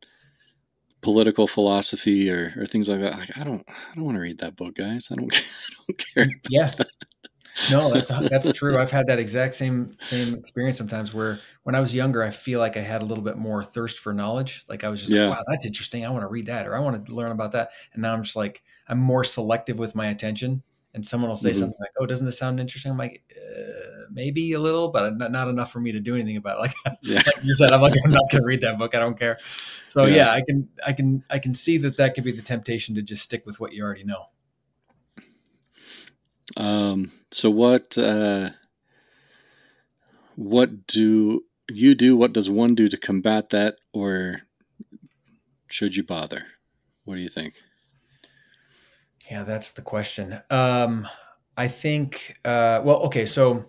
political 1.00 1.46
philosophy 1.46 2.30
or, 2.30 2.54
or 2.56 2.66
things 2.66 2.88
like 2.88 3.00
that. 3.00 3.18
Like, 3.18 3.36
I 3.36 3.44
don't, 3.44 3.64
I 3.68 3.94
don't 3.94 4.04
want 4.04 4.16
to 4.16 4.20
read 4.20 4.38
that 4.38 4.56
book, 4.56 4.74
guys. 4.74 5.08
I 5.10 5.16
don't, 5.16 5.34
I 5.36 5.74
don't 5.88 6.04
care. 6.14 6.30
Yeah. 6.48 6.70
no, 7.70 7.92
that's 7.92 8.10
that's 8.28 8.52
true. 8.52 8.78
I've 8.78 8.90
had 8.90 9.06
that 9.06 9.18
exact 9.18 9.54
same 9.54 9.96
same 10.02 10.34
experience 10.34 10.76
sometimes 10.76 11.14
where 11.14 11.40
when 11.62 11.74
I 11.74 11.80
was 11.80 11.94
younger, 11.94 12.22
I 12.22 12.30
feel 12.30 12.60
like 12.60 12.76
I 12.76 12.80
had 12.80 13.02
a 13.02 13.06
little 13.06 13.24
bit 13.24 13.38
more 13.38 13.64
thirst 13.64 13.98
for 13.98 14.12
knowledge. 14.12 14.64
Like 14.68 14.84
I 14.84 14.88
was 14.88 15.00
just 15.00 15.12
yeah. 15.12 15.28
like, 15.28 15.38
wow, 15.38 15.44
that's 15.48 15.64
interesting. 15.64 16.04
I 16.04 16.10
want 16.10 16.22
to 16.22 16.28
read 16.28 16.46
that 16.46 16.66
or 16.66 16.76
I 16.76 16.80
want 16.80 17.06
to 17.06 17.14
learn 17.14 17.32
about 17.32 17.52
that. 17.52 17.70
And 17.94 18.02
now 18.02 18.12
I'm 18.12 18.22
just 18.22 18.36
like, 18.36 18.62
I'm 18.88 18.98
more 18.98 19.24
selective 19.24 19.78
with 19.78 19.94
my 19.94 20.06
attention. 20.06 20.62
And 20.96 21.04
someone 21.04 21.28
will 21.28 21.36
say 21.36 21.50
mm-hmm. 21.50 21.58
something 21.58 21.76
like, 21.78 21.90
"Oh, 22.00 22.06
doesn't 22.06 22.24
this 22.24 22.38
sound 22.38 22.58
interesting?" 22.58 22.90
I'm 22.90 22.96
like, 22.96 23.22
uh, 23.36 24.06
maybe 24.10 24.54
a 24.54 24.58
little, 24.58 24.88
but 24.88 25.14
not, 25.18 25.30
not 25.30 25.46
enough 25.46 25.70
for 25.70 25.78
me 25.78 25.92
to 25.92 26.00
do 26.00 26.14
anything 26.14 26.38
about 26.38 26.64
it. 26.64 26.72
Like, 26.86 26.98
yeah. 27.02 27.22
like 27.26 27.44
you 27.44 27.54
said, 27.54 27.70
I'm 27.70 27.82
like, 27.82 27.92
I'm 28.02 28.10
not 28.10 28.22
going 28.30 28.42
to 28.42 28.46
read 28.46 28.62
that 28.62 28.78
book. 28.78 28.94
I 28.94 28.98
don't 28.98 29.18
care. 29.18 29.38
So 29.84 30.06
yeah. 30.06 30.16
yeah, 30.16 30.32
I 30.32 30.40
can, 30.40 30.68
I 30.86 30.92
can, 30.94 31.22
I 31.28 31.38
can 31.38 31.52
see 31.52 31.76
that 31.78 31.98
that 31.98 32.14
could 32.14 32.24
be 32.24 32.32
the 32.32 32.40
temptation 32.40 32.94
to 32.94 33.02
just 33.02 33.22
stick 33.22 33.44
with 33.44 33.60
what 33.60 33.74
you 33.74 33.84
already 33.84 34.04
know. 34.04 34.28
Um. 36.56 37.12
So 37.30 37.50
what? 37.50 37.98
Uh, 37.98 38.50
what 40.36 40.86
do 40.86 41.44
you 41.70 41.94
do? 41.94 42.16
What 42.16 42.32
does 42.32 42.48
one 42.48 42.74
do 42.74 42.88
to 42.88 42.96
combat 42.96 43.50
that, 43.50 43.76
or 43.92 44.40
should 45.68 45.94
you 45.94 46.04
bother? 46.04 46.46
What 47.04 47.16
do 47.16 47.20
you 47.20 47.28
think? 47.28 47.54
Yeah, 49.30 49.44
that's 49.44 49.72
the 49.72 49.82
question. 49.82 50.40
Um, 50.50 51.08
I 51.56 51.68
think, 51.68 52.38
uh, 52.44 52.80
well, 52.84 52.98
okay, 53.04 53.26
so 53.26 53.64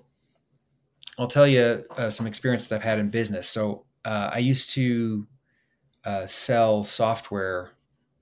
I'll 1.17 1.27
tell 1.27 1.47
you 1.47 1.83
uh, 1.97 2.09
some 2.09 2.27
experiences 2.27 2.71
I've 2.71 2.83
had 2.83 2.99
in 2.99 3.09
business. 3.09 3.49
So 3.49 3.85
uh, 4.05 4.29
I 4.33 4.37
used 4.39 4.69
to 4.71 5.27
uh, 6.05 6.27
sell 6.27 6.83
software 6.83 7.71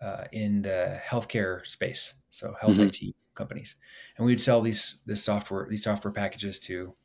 uh, 0.02 0.26
in 0.32 0.62
the 0.62 1.00
healthcare 1.06 1.66
space, 1.68 2.14
so 2.30 2.56
health 2.60 2.74
mm-hmm. 2.74 3.08
IT 3.08 3.16
companies, 3.34 3.76
and 4.18 4.26
we'd 4.26 4.42
sell 4.42 4.62
these 4.62 5.04
this 5.06 5.24
software 5.24 5.68
these 5.70 5.84
software 5.84 6.12
packages 6.12 6.60
to 6.60 6.96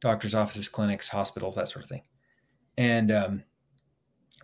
doctors' 0.00 0.34
offices, 0.34 0.68
clinics, 0.68 1.08
hospitals, 1.08 1.56
that 1.56 1.68
sort 1.68 1.84
of 1.84 1.88
thing. 1.88 2.02
And 2.76 3.10
um, 3.10 3.44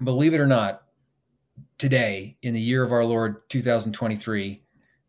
believe 0.03 0.35
it 0.35 0.41
or 0.41 0.47
not, 0.47 0.83
today 1.79 2.37
in 2.43 2.53
the 2.55 2.61
year 2.61 2.83
of 2.83 2.93
our 2.93 3.05
Lord 3.05 3.49
2023, 3.49 4.64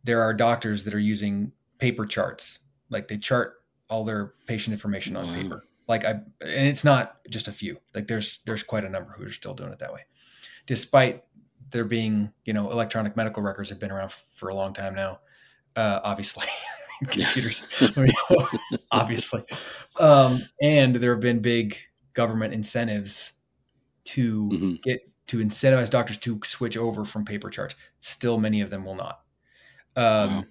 there 0.05 0.21
are 0.21 0.33
doctors 0.33 0.83
that 0.83 0.93
are 0.93 0.99
using 0.99 1.51
paper 1.79 2.05
charts, 2.05 2.59
like 2.89 3.07
they 3.07 3.17
chart 3.17 3.55
all 3.89 4.03
their 4.03 4.33
patient 4.47 4.73
information 4.73 5.15
on 5.17 5.27
wow. 5.27 5.33
paper. 5.33 5.63
Like 5.87 6.05
I, 6.05 6.11
and 6.11 6.67
it's 6.67 6.83
not 6.83 7.17
just 7.29 7.47
a 7.47 7.51
few. 7.51 7.77
Like 7.93 8.07
there's 8.07 8.39
there's 8.45 8.63
quite 8.63 8.85
a 8.85 8.89
number 8.89 9.13
who 9.17 9.25
are 9.25 9.31
still 9.31 9.53
doing 9.53 9.71
it 9.71 9.79
that 9.79 9.93
way, 9.93 10.01
despite 10.65 11.23
there 11.71 11.85
being 11.85 12.31
you 12.45 12.53
know 12.53 12.71
electronic 12.71 13.17
medical 13.17 13.43
records 13.43 13.69
have 13.69 13.79
been 13.79 13.91
around 13.91 14.05
f- 14.05 14.25
for 14.31 14.49
a 14.49 14.55
long 14.55 14.73
time 14.73 14.95
now. 14.95 15.19
Uh, 15.75 15.99
obviously, 16.03 16.45
computers, 17.09 17.63
obviously, 18.91 19.43
um, 19.99 20.43
and 20.61 20.95
there 20.95 21.11
have 21.13 21.21
been 21.21 21.39
big 21.39 21.77
government 22.13 22.53
incentives 22.53 23.33
to 24.05 24.49
mm-hmm. 24.49 24.73
get 24.83 25.01
to 25.27 25.37
incentivize 25.37 25.89
doctors 25.89 26.17
to 26.19 26.39
switch 26.43 26.77
over 26.77 27.03
from 27.03 27.25
paper 27.25 27.49
charts. 27.49 27.75
Still, 27.99 28.39
many 28.39 28.61
of 28.61 28.69
them 28.69 28.85
will 28.85 28.95
not. 28.95 29.24
Um, 29.95 30.35
wow 30.35 30.43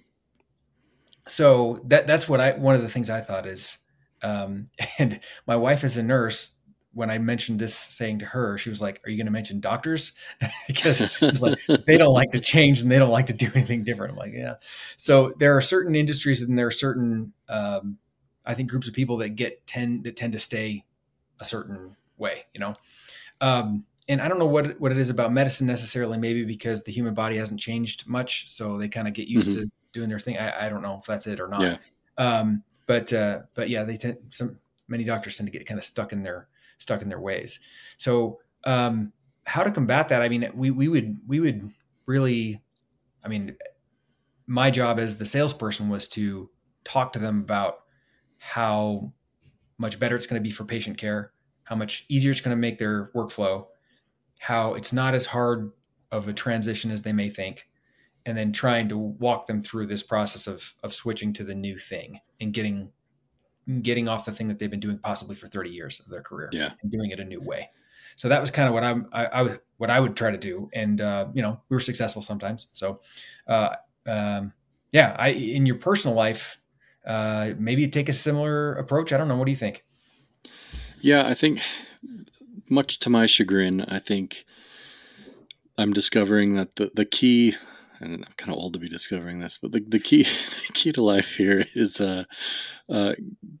so 1.27 1.79
that 1.85 2.07
that's 2.07 2.29
what 2.29 2.39
I 2.39 2.51
one 2.51 2.75
of 2.75 2.81
the 2.81 2.89
things 2.89 3.09
I 3.09 3.21
thought 3.21 3.45
is, 3.45 3.79
um, 4.21 4.67
and 4.99 5.19
my 5.47 5.55
wife 5.55 5.83
is 5.83 5.97
a 5.97 6.03
nurse. 6.03 6.51
When 6.93 7.11
I 7.11 7.17
mentioned 7.17 7.59
this 7.59 7.75
saying 7.75 8.19
to 8.19 8.25
her, 8.25 8.57
she 8.57 8.69
was 8.69 8.81
like, 8.81 9.01
"Are 9.05 9.09
you 9.09 9.17
going 9.17 9.25
to 9.25 9.31
mention 9.31 9.59
doctors?" 9.59 10.13
because 10.67 10.97
she's 11.19 11.41
like, 11.41 11.59
they 11.85 11.97
don't 11.97 12.13
like 12.13 12.31
to 12.31 12.39
change 12.39 12.81
and 12.81 12.89
they 12.89 12.99
don't 12.99 13.11
like 13.11 13.25
to 13.25 13.33
do 13.33 13.51
anything 13.53 13.83
different. 13.83 14.13
I'm 14.13 14.17
like, 14.17 14.31
yeah. 14.33 14.55
So 14.95 15.33
there 15.37 15.57
are 15.57 15.61
certain 15.61 15.93
industries 15.93 16.41
and 16.41 16.57
there 16.57 16.67
are 16.67 16.71
certain, 16.71 17.33
um, 17.49 17.97
I 18.45 18.53
think, 18.53 18.69
groups 18.69 18.87
of 18.87 18.93
people 18.93 19.17
that 19.17 19.29
get 19.35 19.67
tend 19.67 20.05
that 20.05 20.15
tend 20.15 20.31
to 20.33 20.39
stay 20.39 20.85
a 21.41 21.43
certain 21.43 21.97
way. 22.17 22.45
You 22.53 22.61
know, 22.61 22.73
um, 23.41 23.83
and 24.07 24.21
I 24.21 24.27
don't 24.27 24.39
know 24.39 24.45
what 24.45 24.79
what 24.79 24.91
it 24.91 24.97
is 24.97 25.09
about 25.09 25.31
medicine 25.31 25.67
necessarily. 25.67 26.17
Maybe 26.17 26.45
because 26.45 26.83
the 26.83 26.91
human 26.91 27.13
body 27.13 27.37
hasn't 27.37 27.59
changed 27.59 28.07
much, 28.07 28.51
so 28.51 28.77
they 28.77 28.87
kind 28.87 29.07
of 29.07 29.13
get 29.13 29.27
used 29.27 29.51
mm-hmm. 29.51 29.61
to 29.61 29.71
doing 29.93 30.09
their 30.09 30.19
thing. 30.19 30.37
I, 30.37 30.65
I 30.65 30.69
don't 30.69 30.81
know 30.81 30.97
if 30.99 31.05
that's 31.05 31.27
it 31.27 31.39
or 31.39 31.47
not. 31.47 31.61
Yeah. 31.61 31.77
Um, 32.17 32.63
but 32.85 33.11
uh, 33.13 33.41
but 33.53 33.69
yeah, 33.69 33.83
they 33.83 33.97
tend 33.97 34.17
some 34.29 34.59
many 34.87 35.03
doctors 35.03 35.37
tend 35.37 35.47
to 35.47 35.57
get 35.57 35.65
kind 35.65 35.79
of 35.79 35.85
stuck 35.85 36.13
in 36.13 36.23
their 36.23 36.47
stuck 36.77 37.01
in 37.01 37.09
their 37.09 37.19
ways. 37.19 37.59
So 37.97 38.39
um, 38.65 39.11
how 39.45 39.63
to 39.63 39.71
combat 39.71 40.09
that? 40.09 40.21
I 40.21 40.29
mean, 40.29 40.49
we 40.53 40.71
we 40.71 40.87
would 40.87 41.17
we 41.27 41.39
would 41.39 41.71
really, 42.05 42.61
I 43.23 43.27
mean, 43.27 43.55
my 44.47 44.69
job 44.69 44.99
as 44.99 45.17
the 45.17 45.25
salesperson 45.25 45.89
was 45.89 46.07
to 46.09 46.49
talk 46.83 47.13
to 47.13 47.19
them 47.19 47.39
about 47.41 47.79
how 48.37 49.11
much 49.77 49.99
better 49.99 50.15
it's 50.15 50.27
going 50.27 50.41
to 50.41 50.47
be 50.47 50.51
for 50.51 50.63
patient 50.63 50.97
care, 50.97 51.31
how 51.63 51.75
much 51.75 52.05
easier 52.09 52.31
it's 52.31 52.41
going 52.41 52.55
to 52.55 52.61
make 52.61 52.77
their 52.77 53.11
workflow, 53.15 53.65
how 54.47 54.73
it's 54.73 54.93
not 54.93 55.13
as 55.13 55.25
hard 55.25 55.71
of 56.11 56.27
a 56.27 56.33
transition 56.33 56.91
as 56.91 57.01
they 57.01 57.13
may 57.13 57.29
think, 57.29 57.67
and 58.25 58.37
then 58.37 58.51
trying 58.51 58.89
to 58.89 58.97
walk 58.97 59.45
them 59.45 59.61
through 59.61 59.87
this 59.87 60.03
process 60.03 60.47
of 60.47 60.73
of 60.83 60.93
switching 60.93 61.33
to 61.33 61.43
the 61.43 61.55
new 61.55 61.77
thing 61.77 62.19
and 62.39 62.53
getting 62.53 62.91
getting 63.81 64.07
off 64.07 64.25
the 64.25 64.31
thing 64.31 64.47
that 64.47 64.59
they've 64.59 64.69
been 64.69 64.79
doing 64.79 64.99
possibly 64.99 65.35
for 65.35 65.47
30 65.47 65.71
years 65.71 65.99
of 65.99 66.07
their 66.11 66.21
career 66.21 66.49
yeah. 66.51 66.73
and 66.83 66.91
doing 66.91 67.09
it 67.09 67.19
a 67.19 67.25
new 67.25 67.41
way 67.41 67.67
so 68.15 68.29
that 68.29 68.41
was 68.41 68.51
kind 68.51 68.67
of 68.67 68.73
what 68.73 68.83
I'm, 68.83 69.07
I, 69.11 69.25
I, 69.25 69.57
what 69.77 69.89
I 69.89 69.99
would 69.99 70.15
try 70.15 70.31
to 70.31 70.37
do. 70.37 70.69
And, 70.73 71.01
uh, 71.01 71.27
you 71.33 71.41
know, 71.41 71.59
we 71.69 71.75
were 71.75 71.81
successful 71.81 72.21
sometimes. 72.21 72.67
So, 72.73 73.01
uh, 73.47 73.75
um, 74.05 74.53
yeah, 74.91 75.15
I, 75.19 75.29
in 75.29 75.65
your 75.65 75.75
personal 75.75 76.15
life, 76.15 76.59
uh, 77.05 77.51
maybe 77.57 77.87
take 77.87 78.09
a 78.09 78.13
similar 78.13 78.73
approach. 78.75 79.11
I 79.11 79.17
don't 79.17 79.27
know. 79.27 79.35
What 79.35 79.45
do 79.45 79.51
you 79.51 79.57
think? 79.57 79.83
Yeah, 81.01 81.27
I 81.27 81.33
think 81.33 81.59
much 82.69 82.99
to 82.99 83.09
my 83.09 83.25
chagrin, 83.25 83.81
I 83.81 83.99
think 83.99 84.45
I'm 85.77 85.93
discovering 85.93 86.55
that 86.55 86.75
the, 86.75 86.91
the 86.93 87.05
key, 87.05 87.55
and 87.99 88.25
I'm 88.25 88.33
kind 88.37 88.51
of 88.51 88.57
old 88.57 88.73
to 88.73 88.79
be 88.79 88.89
discovering 88.89 89.39
this, 89.39 89.57
but 89.61 89.71
the, 89.71 89.83
the 89.87 89.99
key 89.99 90.23
the 90.67 90.73
key 90.73 90.91
to 90.93 91.01
life 91.01 91.35
here 91.35 91.65
is 91.75 91.99
uh, 92.01 92.25
uh, 92.89 93.13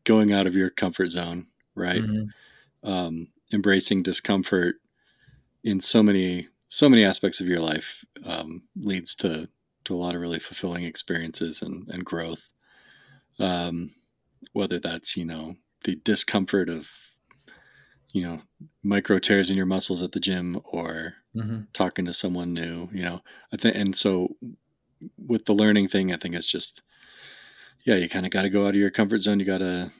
going 0.03 0.33
out 0.33 0.47
of 0.47 0.55
your 0.55 0.69
comfort 0.69 1.09
zone, 1.09 1.47
right? 1.75 2.01
Mm-hmm. 2.01 2.89
Um, 2.89 3.27
embracing 3.51 4.03
discomfort 4.03 4.75
in 5.63 5.79
so 5.79 6.03
many 6.03 6.47
so 6.67 6.89
many 6.89 7.03
aspects 7.03 7.39
of 7.39 7.47
your 7.47 7.59
life 7.59 8.03
um, 8.25 8.63
leads 8.75 9.15
to 9.15 9.47
to 9.85 9.93
a 9.93 9.97
lot 9.97 10.15
of 10.15 10.21
really 10.21 10.39
fulfilling 10.39 10.83
experiences 10.83 11.61
and, 11.61 11.87
and 11.89 12.03
growth. 12.03 12.49
Um, 13.39 13.91
whether 14.53 14.79
that's 14.79 15.17
you 15.17 15.25
know 15.25 15.55
the 15.83 15.95
discomfort 15.95 16.69
of 16.69 16.89
you 18.15 18.21
know 18.21 18.41
micro 18.81 19.19
tears 19.19 19.49
in 19.49 19.57
your 19.57 19.65
muscles 19.65 20.01
at 20.01 20.13
the 20.13 20.19
gym 20.19 20.61
or 20.63 21.15
mm-hmm. 21.35 21.61
talking 21.73 22.05
to 22.05 22.13
someone 22.13 22.53
new 22.53 22.87
you 22.93 23.03
know 23.03 23.21
i 23.51 23.57
think 23.57 23.75
and 23.75 23.95
so 23.95 24.35
with 25.17 25.43
the 25.45 25.53
learning 25.53 25.87
thing 25.87 26.13
i 26.13 26.15
think 26.15 26.33
it's 26.33 26.49
just 26.49 26.81
yeah 27.85 27.95
you 27.95 28.09
kind 28.09 28.25
of 28.25 28.31
got 28.31 28.41
to 28.41 28.49
go 28.49 28.63
out 28.63 28.69
of 28.69 28.75
your 28.75 28.89
comfort 28.89 29.21
zone. 29.21 29.39
You 29.39 29.45
got 29.45 29.59
to 29.59 29.91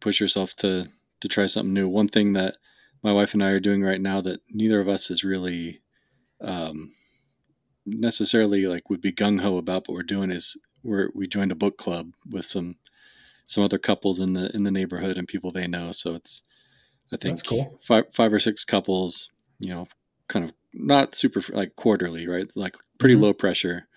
push 0.00 0.20
yourself 0.20 0.54
to 0.56 0.88
to 1.20 1.28
try 1.28 1.46
something 1.46 1.72
new. 1.72 1.88
One 1.88 2.08
thing 2.08 2.34
that 2.34 2.56
my 3.02 3.12
wife 3.12 3.32
and 3.32 3.42
i 3.42 3.48
are 3.48 3.60
doing 3.60 3.82
right 3.82 4.00
now 4.00 4.20
that 4.20 4.40
neither 4.50 4.80
of 4.80 4.88
us 4.88 5.10
is 5.10 5.24
really 5.24 5.80
um, 6.42 6.92
necessarily 7.86 8.66
like 8.66 8.90
would 8.90 9.00
be 9.00 9.12
gung-ho 9.12 9.56
about 9.56 9.84
but 9.84 9.92
we're 9.92 10.02
doing 10.02 10.30
is 10.30 10.56
we're 10.82 11.10
we 11.14 11.26
joined 11.26 11.52
a 11.52 11.56
book 11.56 11.78
club 11.78 12.12
with 12.30 12.44
some 12.44 12.76
some 13.46 13.64
other 13.64 13.78
couples 13.78 14.20
in 14.20 14.34
the 14.34 14.54
in 14.54 14.64
the 14.64 14.70
neighborhood 14.70 15.16
and 15.16 15.28
people 15.28 15.50
they 15.50 15.66
know. 15.66 15.92
So 15.92 16.14
it's 16.14 16.42
I 17.12 17.16
think 17.16 17.44
cool. 17.44 17.78
five 17.82 18.04
five 18.12 18.32
or 18.32 18.40
six 18.40 18.64
couples, 18.64 19.30
you 19.58 19.70
know, 19.70 19.88
kind 20.28 20.44
of 20.44 20.52
not 20.72 21.14
super 21.14 21.42
like 21.52 21.76
quarterly, 21.76 22.26
right? 22.26 22.50
Like 22.54 22.76
pretty 22.98 23.14
mm-hmm. 23.14 23.24
low 23.24 23.32
pressure, 23.32 23.88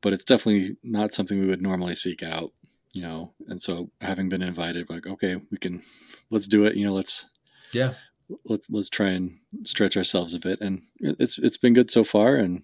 but 0.00 0.12
it's 0.12 0.24
definitely 0.24 0.76
not 0.82 1.12
something 1.12 1.38
we 1.38 1.46
would 1.46 1.62
normally 1.62 1.94
seek 1.94 2.22
out, 2.22 2.52
you 2.92 3.02
know. 3.02 3.32
And 3.48 3.60
so 3.60 3.90
having 4.00 4.28
been 4.28 4.42
invited, 4.42 4.90
like, 4.90 5.06
okay, 5.06 5.36
we 5.50 5.58
can 5.58 5.82
let's 6.30 6.48
do 6.48 6.64
it, 6.64 6.76
you 6.76 6.84
know, 6.84 6.92
let's 6.92 7.26
yeah, 7.72 7.94
let's 8.44 8.68
let's 8.70 8.88
try 8.88 9.10
and 9.10 9.38
stretch 9.64 9.96
ourselves 9.96 10.34
a 10.34 10.40
bit, 10.40 10.60
and 10.60 10.82
it's 11.00 11.38
it's 11.38 11.56
been 11.56 11.74
good 11.74 11.90
so 11.90 12.04
far, 12.04 12.36
and 12.36 12.62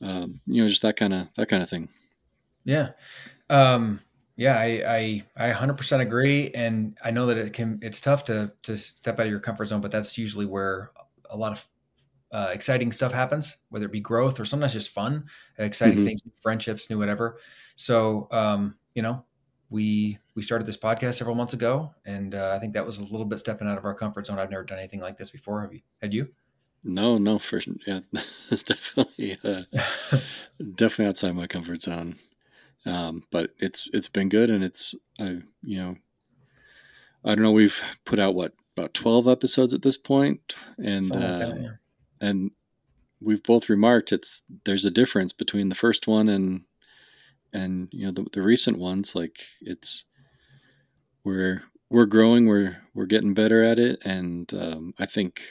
um, 0.00 0.40
you 0.46 0.62
know, 0.62 0.68
just 0.68 0.82
that 0.82 0.96
kind 0.96 1.12
of 1.12 1.28
that 1.36 1.48
kind 1.48 1.62
of 1.62 1.68
thing. 1.68 1.88
Yeah. 2.64 2.90
Um, 3.48 4.00
yeah, 4.40 4.58
I, 4.58 5.22
I, 5.36 5.50
I 5.50 5.52
100% 5.52 6.00
agree, 6.00 6.50
and 6.54 6.96
I 7.04 7.10
know 7.10 7.26
that 7.26 7.36
it 7.36 7.52
can. 7.52 7.78
It's 7.82 8.00
tough 8.00 8.24
to 8.24 8.50
to 8.62 8.74
step 8.74 9.20
out 9.20 9.26
of 9.26 9.30
your 9.30 9.38
comfort 9.38 9.66
zone, 9.66 9.82
but 9.82 9.90
that's 9.90 10.16
usually 10.16 10.46
where 10.46 10.92
a 11.28 11.36
lot 11.36 11.52
of 11.52 11.68
uh, 12.32 12.48
exciting 12.50 12.90
stuff 12.90 13.12
happens, 13.12 13.58
whether 13.68 13.84
it 13.84 13.92
be 13.92 14.00
growth 14.00 14.40
or 14.40 14.46
sometimes 14.46 14.72
just 14.72 14.92
fun, 14.92 15.26
exciting 15.58 15.96
mm-hmm. 15.98 16.06
things, 16.06 16.22
friendships, 16.40 16.88
new 16.88 16.96
whatever. 16.96 17.38
So, 17.76 18.28
um, 18.30 18.76
you 18.94 19.02
know, 19.02 19.26
we 19.68 20.16
we 20.34 20.40
started 20.40 20.66
this 20.66 20.78
podcast 20.78 21.18
several 21.18 21.36
months 21.36 21.52
ago, 21.52 21.94
and 22.06 22.34
uh, 22.34 22.54
I 22.56 22.60
think 22.60 22.72
that 22.72 22.86
was 22.86 22.98
a 22.98 23.02
little 23.02 23.26
bit 23.26 23.40
stepping 23.40 23.68
out 23.68 23.76
of 23.76 23.84
our 23.84 23.94
comfort 23.94 24.24
zone. 24.24 24.38
I've 24.38 24.50
never 24.50 24.64
done 24.64 24.78
anything 24.78 25.00
like 25.00 25.18
this 25.18 25.28
before. 25.28 25.60
Have 25.60 25.74
you? 25.74 25.82
Had 26.00 26.14
you? 26.14 26.28
No, 26.82 27.18
no, 27.18 27.38
for 27.38 27.60
yeah, 27.86 28.00
it's 28.50 28.62
definitely 28.62 29.36
uh, 29.44 29.64
definitely 30.76 31.08
outside 31.08 31.34
my 31.34 31.46
comfort 31.46 31.82
zone. 31.82 32.16
Um, 32.86 33.24
but 33.30 33.50
it's 33.58 33.88
it's 33.92 34.08
been 34.08 34.28
good, 34.28 34.50
and 34.50 34.64
it's 34.64 34.94
I 35.18 35.38
you 35.62 35.78
know 35.78 35.96
I 37.24 37.34
don't 37.34 37.42
know 37.42 37.52
we've 37.52 37.80
put 38.04 38.18
out 38.18 38.34
what 38.34 38.52
about 38.76 38.94
twelve 38.94 39.28
episodes 39.28 39.74
at 39.74 39.82
this 39.82 39.96
point, 39.96 40.54
and 40.78 41.14
uh, 41.14 41.52
and 42.20 42.50
we've 43.20 43.42
both 43.42 43.68
remarked 43.68 44.12
it's 44.12 44.42
there's 44.64 44.84
a 44.84 44.90
difference 44.90 45.32
between 45.32 45.68
the 45.68 45.74
first 45.74 46.06
one 46.06 46.28
and 46.28 46.62
and 47.52 47.88
you 47.92 48.06
know 48.06 48.12
the, 48.12 48.26
the 48.32 48.42
recent 48.42 48.78
ones. 48.78 49.14
Like 49.14 49.40
it's 49.60 50.04
we're 51.24 51.62
we're 51.90 52.06
growing 52.06 52.46
we're 52.46 52.76
we're 52.94 53.06
getting 53.06 53.34
better 53.34 53.62
at 53.62 53.78
it 53.78 53.98
and 54.04 54.52
um, 54.54 54.94
i 54.98 55.06
think 55.06 55.42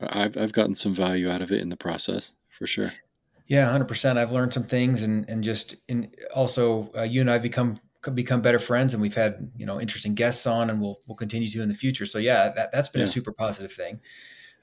I've, 0.00 0.36
I've 0.36 0.52
gotten 0.52 0.74
some 0.74 0.94
value 0.94 1.30
out 1.30 1.42
of 1.42 1.52
it 1.52 1.60
in 1.60 1.68
the 1.68 1.76
process 1.76 2.32
for 2.48 2.66
sure 2.66 2.92
yeah, 3.50 3.68
hundred 3.68 3.88
percent. 3.88 4.16
I've 4.16 4.30
learned 4.30 4.54
some 4.54 4.62
things, 4.62 5.02
and 5.02 5.28
and 5.28 5.42
just 5.42 5.74
in 5.88 6.12
also 6.32 6.88
uh, 6.96 7.02
you 7.02 7.20
and 7.20 7.28
I've 7.28 7.42
become 7.42 7.74
become 8.14 8.40
better 8.40 8.60
friends, 8.60 8.94
and 8.94 9.02
we've 9.02 9.16
had 9.16 9.50
you 9.56 9.66
know 9.66 9.80
interesting 9.80 10.14
guests 10.14 10.46
on, 10.46 10.70
and 10.70 10.80
we'll 10.80 11.00
we'll 11.08 11.16
continue 11.16 11.48
to 11.48 11.60
in 11.60 11.68
the 11.68 11.74
future. 11.74 12.06
So 12.06 12.18
yeah, 12.18 12.50
that 12.50 12.70
that's 12.70 12.88
been 12.88 13.00
yeah. 13.00 13.06
a 13.06 13.08
super 13.08 13.32
positive 13.32 13.72
thing. 13.72 13.98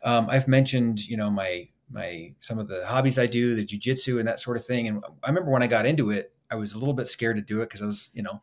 Um, 0.06 0.30
I've 0.30 0.48
mentioned 0.48 1.06
you 1.06 1.18
know 1.18 1.30
my 1.30 1.68
my 1.92 2.34
some 2.40 2.60
of 2.60 2.70
the 2.70 2.86
hobbies 2.86 3.20
I 3.20 3.26
do, 3.26 3.56
the 3.56 3.66
jujitsu 3.66 4.20
and 4.20 4.28
that 4.28 4.40
sort 4.40 4.56
of 4.56 4.66
thing. 4.66 4.88
And 4.88 5.04
I 5.22 5.28
remember 5.28 5.52
when 5.52 5.64
I 5.64 5.68
got 5.68 5.86
into 5.86 6.12
it, 6.12 6.34
I 6.50 6.56
was 6.56 6.74
a 6.74 6.80
little 6.80 6.94
bit 6.94 7.08
scared 7.08 7.36
to 7.36 7.42
do 7.42 7.60
it 7.60 7.66
because 7.66 7.82
I 7.82 7.88
was 7.88 8.12
you 8.14 8.24
know, 8.24 8.42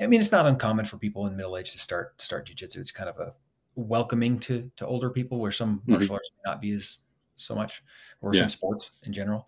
I 0.00 0.06
mean 0.06 0.20
it's 0.20 0.32
not 0.32 0.46
uncommon 0.46 0.86
for 0.86 0.96
people 0.96 1.26
in 1.26 1.36
middle 1.36 1.54
age 1.54 1.72
to 1.72 1.78
start 1.78 2.16
to 2.16 2.24
start 2.24 2.48
jujitsu. 2.48 2.78
It's 2.78 2.90
kind 2.90 3.10
of 3.10 3.18
a 3.18 3.34
welcoming 3.74 4.38
to 4.38 4.70
to 4.76 4.86
older 4.86 5.10
people 5.10 5.38
where 5.38 5.52
some 5.52 5.80
mm-hmm. 5.80 5.92
martial 5.92 6.14
arts 6.14 6.30
may 6.34 6.50
not 6.50 6.62
be 6.62 6.72
as 6.72 6.96
so 7.36 7.54
much 7.54 7.82
or 8.22 8.32
yeah. 8.32 8.40
some 8.40 8.48
sports 8.48 8.92
in 9.02 9.12
general. 9.12 9.46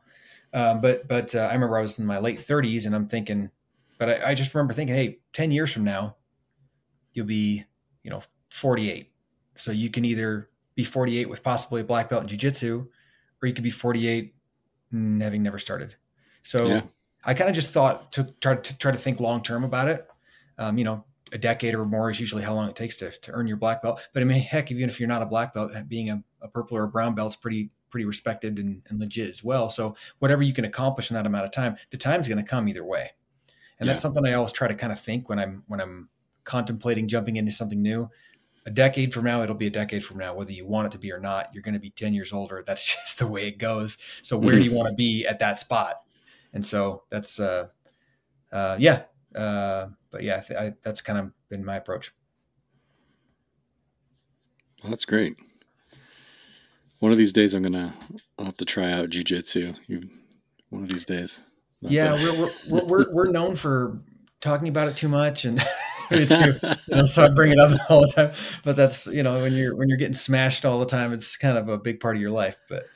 Um, 0.52 0.80
but 0.80 1.06
but 1.08 1.34
uh, 1.34 1.40
I 1.40 1.52
remember 1.54 1.76
I 1.76 1.82
was 1.82 1.98
in 1.98 2.06
my 2.06 2.18
late 2.18 2.38
30s 2.38 2.86
and 2.86 2.94
I'm 2.94 3.06
thinking, 3.06 3.50
but 3.98 4.08
I, 4.08 4.30
I, 4.30 4.34
just 4.34 4.54
remember 4.54 4.72
thinking, 4.72 4.96
hey, 4.96 5.18
10 5.34 5.50
years 5.50 5.70
from 5.70 5.84
now, 5.84 6.16
you'll 7.12 7.26
be, 7.26 7.64
you 8.02 8.10
know, 8.10 8.22
48. 8.50 9.12
So 9.56 9.72
you 9.72 9.90
can 9.90 10.04
either 10.04 10.48
be 10.74 10.84
48 10.84 11.28
with 11.28 11.42
possibly 11.42 11.82
a 11.82 11.84
black 11.84 12.08
belt 12.08 12.22
in 12.22 12.28
jiu-jitsu, 12.28 12.86
or 13.42 13.48
you 13.48 13.52
could 13.52 13.64
be 13.64 13.70
48 13.70 14.34
having 14.92 15.42
never 15.42 15.58
started. 15.58 15.96
So 16.42 16.66
yeah. 16.66 16.82
I 17.24 17.34
kind 17.34 17.50
of 17.50 17.54
just 17.54 17.68
thought 17.68 18.12
to 18.12 18.24
try 18.40 18.56
to 18.56 18.78
try 18.78 18.92
to 18.92 18.98
think 18.98 19.20
long 19.20 19.42
term 19.42 19.64
about 19.64 19.88
it. 19.88 20.06
Um, 20.56 20.78
you 20.78 20.84
know, 20.84 21.04
a 21.32 21.38
decade 21.38 21.74
or 21.74 21.84
more 21.84 22.10
is 22.10 22.20
usually 22.20 22.42
how 22.42 22.54
long 22.54 22.68
it 22.68 22.76
takes 22.76 22.96
to, 22.98 23.10
to 23.10 23.32
earn 23.32 23.46
your 23.46 23.56
black 23.56 23.82
belt. 23.82 24.00
But 24.14 24.22
I 24.22 24.24
mean, 24.24 24.40
heck, 24.40 24.70
even 24.70 24.88
if 24.88 24.98
you're 24.98 25.08
not 25.08 25.22
a 25.22 25.26
black 25.26 25.54
belt, 25.54 25.72
being 25.88 26.10
a, 26.10 26.22
a 26.40 26.48
purple 26.48 26.76
or 26.76 26.84
a 26.84 26.88
brown 26.88 27.14
belt 27.14 27.32
is 27.32 27.36
pretty 27.36 27.70
pretty 27.90 28.04
respected 28.04 28.58
and, 28.58 28.82
and 28.88 29.00
legit 29.00 29.28
as 29.28 29.42
well. 29.42 29.68
So 29.68 29.96
whatever 30.18 30.42
you 30.42 30.52
can 30.52 30.64
accomplish 30.64 31.10
in 31.10 31.14
that 31.14 31.26
amount 31.26 31.44
of 31.44 31.52
time, 31.52 31.76
the 31.90 31.96
time's 31.96 32.28
going 32.28 32.42
to 32.42 32.48
come 32.48 32.68
either 32.68 32.84
way. 32.84 33.10
And 33.78 33.86
yeah. 33.86 33.92
that's 33.92 34.00
something 34.00 34.26
I 34.26 34.34
always 34.34 34.52
try 34.52 34.68
to 34.68 34.74
kind 34.74 34.92
of 34.92 35.00
think 35.00 35.28
when 35.28 35.38
I'm 35.38 35.62
when 35.66 35.80
I'm 35.80 36.08
contemplating 36.44 37.06
jumping 37.08 37.36
into 37.36 37.52
something 37.52 37.80
new. 37.80 38.08
A 38.66 38.70
decade 38.70 39.14
from 39.14 39.24
now, 39.24 39.42
it'll 39.42 39.54
be 39.54 39.66
a 39.66 39.70
decade 39.70 40.04
from 40.04 40.18
now, 40.18 40.34
whether 40.34 40.52
you 40.52 40.66
want 40.66 40.86
it 40.86 40.92
to 40.92 40.98
be 40.98 41.12
or 41.12 41.20
not. 41.20 41.50
You're 41.52 41.62
going 41.62 41.74
to 41.74 41.80
be 41.80 41.90
10 41.90 42.12
years 42.12 42.32
older. 42.32 42.62
That's 42.66 42.84
just 42.94 43.18
the 43.18 43.26
way 43.26 43.46
it 43.46 43.58
goes. 43.58 43.98
So 44.22 44.36
where 44.36 44.56
do 44.56 44.62
you 44.62 44.74
want 44.74 44.88
to 44.88 44.94
be 44.94 45.26
at 45.26 45.38
that 45.38 45.58
spot? 45.58 46.02
And 46.52 46.64
so 46.64 47.04
that's, 47.10 47.38
uh, 47.38 47.68
uh, 48.50 48.76
yeah. 48.78 49.02
Uh, 49.34 49.88
but 50.10 50.22
yeah, 50.22 50.42
I, 50.50 50.54
I, 50.54 50.72
that's 50.82 51.00
kind 51.00 51.18
of 51.18 51.32
been 51.48 51.64
my 51.64 51.76
approach. 51.76 52.12
Well, 54.82 54.90
that's 54.90 55.04
great. 55.04 55.36
One 57.00 57.12
of 57.12 57.18
these 57.18 57.32
days, 57.32 57.54
I'm 57.54 57.62
gonna 57.62 57.94
I'll 58.38 58.46
have 58.46 58.56
to 58.56 58.64
try 58.64 58.92
out 58.92 59.10
jujitsu. 59.10 59.76
You, 59.86 60.08
one 60.70 60.82
of 60.82 60.88
these 60.88 61.04
days. 61.04 61.40
yeah, 61.80 62.14
we're, 62.14 62.50
we're, 62.68 62.84
we're 62.84 63.06
we're 63.12 63.30
known 63.30 63.56
for 63.56 64.00
talking 64.40 64.68
about 64.68 64.88
it 64.88 64.96
too 64.96 65.08
much, 65.08 65.44
and 65.44 65.62
it's 66.10 66.32
you 66.88 66.96
know, 66.96 67.04
so 67.04 67.24
I 67.24 67.28
bring 67.28 67.52
it 67.52 67.58
up 67.58 67.78
all 67.90 68.00
the 68.00 68.12
time. 68.12 68.32
But 68.64 68.76
that's 68.76 69.06
you 69.06 69.22
know 69.22 69.40
when 69.40 69.52
you're 69.52 69.76
when 69.76 69.88
you're 69.88 69.98
getting 69.98 70.12
smashed 70.12 70.64
all 70.64 70.78
the 70.80 70.86
time, 70.86 71.12
it's 71.12 71.36
kind 71.36 71.56
of 71.56 71.68
a 71.68 71.78
big 71.78 72.00
part 72.00 72.16
of 72.16 72.22
your 72.22 72.32
life. 72.32 72.56
But 72.68 72.86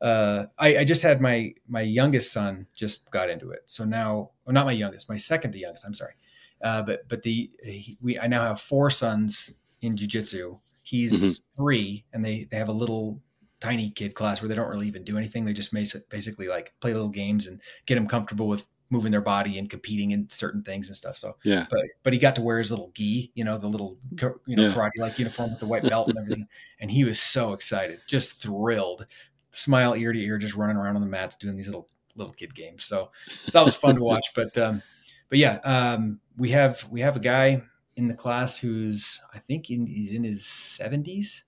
uh, 0.00 0.46
I, 0.58 0.78
I, 0.78 0.84
just 0.84 1.02
had 1.02 1.20
my 1.20 1.54
my 1.68 1.82
youngest 1.82 2.32
son 2.32 2.66
just 2.76 3.10
got 3.12 3.30
into 3.30 3.50
it, 3.50 3.62
so 3.66 3.84
now 3.84 4.30
well, 4.44 4.54
not 4.54 4.66
my 4.66 4.72
youngest, 4.72 5.08
my 5.08 5.16
second 5.16 5.52
to 5.52 5.58
youngest. 5.58 5.86
I'm 5.86 5.94
sorry, 5.94 6.14
uh, 6.62 6.82
but 6.82 7.08
but 7.08 7.22
the 7.22 7.50
he, 7.62 7.96
we 8.00 8.18
I 8.18 8.26
now 8.26 8.42
have 8.42 8.60
four 8.60 8.90
sons 8.90 9.54
in 9.80 9.94
jujitsu. 9.94 10.58
He's 10.82 11.22
mm-hmm. 11.22 11.62
three, 11.62 12.04
and 12.12 12.24
they 12.24 12.48
they 12.50 12.56
have 12.56 12.68
a 12.68 12.72
little 12.72 13.20
tiny 13.62 13.90
kid 13.90 14.14
class 14.14 14.42
where 14.42 14.48
they 14.48 14.56
don't 14.56 14.68
really 14.68 14.88
even 14.88 15.04
do 15.04 15.16
anything. 15.16 15.44
They 15.44 15.52
just 15.52 15.72
basically 15.72 16.48
like 16.48 16.74
play 16.80 16.92
little 16.92 17.08
games 17.08 17.46
and 17.46 17.60
get 17.86 17.94
them 17.94 18.08
comfortable 18.08 18.48
with 18.48 18.66
moving 18.90 19.12
their 19.12 19.22
body 19.22 19.56
and 19.56 19.70
competing 19.70 20.10
in 20.10 20.28
certain 20.28 20.62
things 20.62 20.88
and 20.88 20.96
stuff. 20.96 21.16
So 21.16 21.36
yeah, 21.44 21.66
but 21.70 21.80
but 22.02 22.12
he 22.12 22.18
got 22.18 22.34
to 22.36 22.42
wear 22.42 22.58
his 22.58 22.70
little 22.70 22.90
gi, 22.94 23.30
you 23.34 23.44
know, 23.44 23.58
the 23.58 23.68
little 23.68 23.98
you 24.46 24.56
know 24.56 24.66
yeah. 24.66 24.74
karate 24.74 24.98
like 24.98 25.18
uniform 25.18 25.50
with 25.50 25.60
the 25.60 25.66
white 25.66 25.82
belt 25.88 26.08
and 26.08 26.18
everything, 26.18 26.46
and 26.80 26.90
he 26.90 27.04
was 27.04 27.20
so 27.20 27.52
excited, 27.52 28.00
just 28.08 28.42
thrilled, 28.42 29.06
smile 29.52 29.94
ear 29.94 30.12
to 30.12 30.20
ear, 30.20 30.38
just 30.38 30.56
running 30.56 30.76
around 30.76 30.96
on 30.96 31.02
the 31.02 31.08
mats 31.08 31.36
doing 31.36 31.56
these 31.56 31.68
little 31.68 31.88
little 32.16 32.32
kid 32.32 32.54
games. 32.54 32.84
So, 32.84 33.12
so 33.44 33.50
that 33.52 33.64
was 33.64 33.76
fun 33.76 33.94
to 33.94 34.02
watch. 34.02 34.26
But 34.34 34.58
um, 34.58 34.82
but 35.28 35.38
yeah, 35.38 35.58
um, 35.64 36.18
we 36.36 36.50
have 36.50 36.86
we 36.90 37.00
have 37.00 37.14
a 37.14 37.20
guy 37.20 37.62
in 37.94 38.08
the 38.08 38.14
class 38.14 38.58
who's 38.58 39.20
I 39.32 39.38
think 39.38 39.70
in, 39.70 39.86
he's 39.86 40.12
in 40.12 40.24
his 40.24 40.44
seventies 40.44 41.44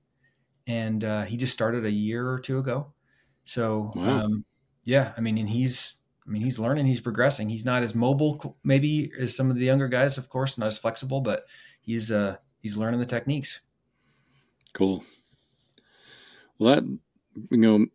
and 0.67 1.05
uh, 1.05 1.23
he 1.23 1.37
just 1.37 1.53
started 1.53 1.85
a 1.85 1.91
year 1.91 2.29
or 2.29 2.39
two 2.39 2.59
ago. 2.59 2.93
So 3.45 3.93
wow. 3.95 4.25
um, 4.25 4.45
yeah, 4.85 5.13
I 5.17 5.21
mean, 5.21 5.39
and 5.39 5.49
he's 5.49 5.97
I 6.27 6.31
mean, 6.31 6.43
he's 6.43 6.59
learning, 6.59 6.87
he's 6.87 7.01
progressing. 7.01 7.51
He's 7.51 7.67
not 7.67 7.83
as 7.83 7.95
mobile, 7.95 8.57
maybe 8.65 9.13
as 9.19 9.37
some 9.37 9.51
of 9.51 9.57
the 9.57 9.67
younger 9.67 9.89
guys, 9.89 10.17
of 10.17 10.29
course, 10.31 10.57
not 10.57 10.69
as 10.69 10.79
flexible, 10.79 11.21
but 11.21 11.47
he's 11.81 12.11
uh 12.11 12.37
he's 12.61 12.77
learning 12.77 13.01
the 13.01 13.07
techniques. 13.07 13.61
Cool. 14.73 15.05
Well, 16.59 16.75
that 16.75 16.99
you 17.51 17.59
know, 17.59 17.87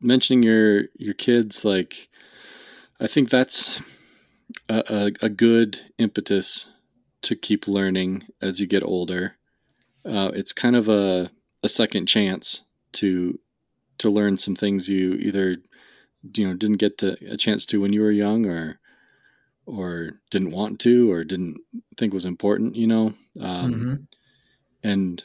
mentioning 0.00 0.42
your 0.42 0.84
your 0.96 1.14
kids, 1.14 1.64
like, 1.64 2.08
I 3.00 3.06
think 3.06 3.28
that's 3.28 3.80
a, 4.68 4.82
a, 4.88 5.26
a 5.26 5.28
good 5.28 5.80
impetus 5.98 6.68
to 7.22 7.34
keep 7.34 7.66
learning 7.66 8.28
as 8.40 8.60
you 8.60 8.66
get 8.66 8.84
older. 8.84 9.36
Uh, 10.04 10.30
it's 10.34 10.52
kind 10.52 10.76
of 10.76 10.88
a 10.88 11.30
a 11.62 11.68
second 11.68 12.06
chance 12.06 12.62
to 12.92 13.38
to 13.98 14.10
learn 14.10 14.36
some 14.36 14.54
things 14.54 14.88
you 14.88 15.14
either 15.14 15.56
you 16.34 16.46
know 16.46 16.54
didn't 16.54 16.76
get 16.76 16.98
to 16.98 17.16
a 17.30 17.36
chance 17.36 17.66
to 17.66 17.80
when 17.80 17.92
you 17.92 18.02
were 18.02 18.10
young 18.10 18.46
or 18.46 18.78
or 19.66 20.20
didn't 20.30 20.52
want 20.52 20.78
to 20.80 21.10
or 21.10 21.24
didn't 21.24 21.58
think 21.96 22.12
was 22.12 22.24
important 22.24 22.76
you 22.76 22.86
know? 22.86 23.14
Um, 23.40 23.74
mm-hmm. 23.74 23.94
and 24.82 25.22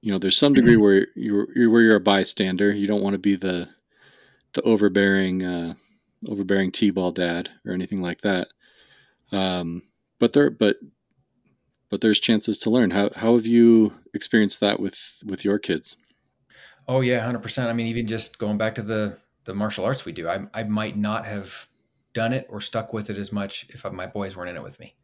you 0.00 0.12
know 0.12 0.18
there's 0.18 0.36
some 0.36 0.52
degree 0.52 0.76
where 0.76 1.06
you're, 1.14 1.46
you're, 1.54 1.70
where 1.70 1.80
you're 1.80 1.96
a 1.96 2.00
bystander. 2.00 2.70
You 2.70 2.86
don't 2.86 3.02
want 3.02 3.14
to 3.14 3.18
be 3.18 3.36
the 3.36 3.68
the 4.52 4.62
overbearing 4.62 5.42
uh, 5.42 5.74
overbearing 6.28 6.72
t-ball 6.72 7.12
dad 7.12 7.50
or 7.66 7.72
anything 7.72 8.02
like 8.02 8.20
that. 8.20 8.48
Um, 9.32 9.82
but 10.18 10.32
there 10.32 10.50
but 10.50 10.76
but 11.94 12.00
there's 12.00 12.18
chances 12.18 12.58
to 12.58 12.70
learn 12.70 12.90
how 12.90 13.08
how 13.14 13.34
have 13.36 13.46
you 13.46 13.92
experienced 14.12 14.58
that 14.60 14.80
with 14.80 15.22
with 15.24 15.44
your 15.44 15.58
kids 15.58 15.96
oh 16.88 17.00
yeah 17.00 17.20
100% 17.30 17.66
i 17.66 17.72
mean 17.72 17.86
even 17.86 18.06
just 18.06 18.38
going 18.38 18.58
back 18.58 18.74
to 18.74 18.82
the 18.82 19.16
the 19.44 19.54
martial 19.54 19.84
arts 19.84 20.04
we 20.04 20.12
do. 20.12 20.28
I, 20.28 20.46
I 20.52 20.64
might 20.64 20.96
not 20.96 21.26
have 21.26 21.68
done 22.12 22.32
it 22.32 22.46
or 22.50 22.60
stuck 22.60 22.92
with 22.92 23.10
it 23.10 23.16
as 23.16 23.32
much 23.32 23.66
if 23.70 23.84
my 23.90 24.06
boys 24.06 24.36
weren't 24.36 24.50
in 24.50 24.56
it 24.56 24.62
with 24.62 24.80
me. 24.80 24.94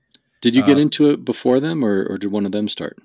Did 0.41 0.57
you 0.57 0.63
get 0.63 0.79
uh, 0.79 0.81
into 0.81 1.11
it 1.11 1.25
before 1.25 1.61
them 1.61 1.85
or, 1.85 2.07
or 2.07 2.19
did 2.19 2.31
one 2.33 2.47
of 2.47 2.53
them 2.53 2.69
start? 2.69 2.99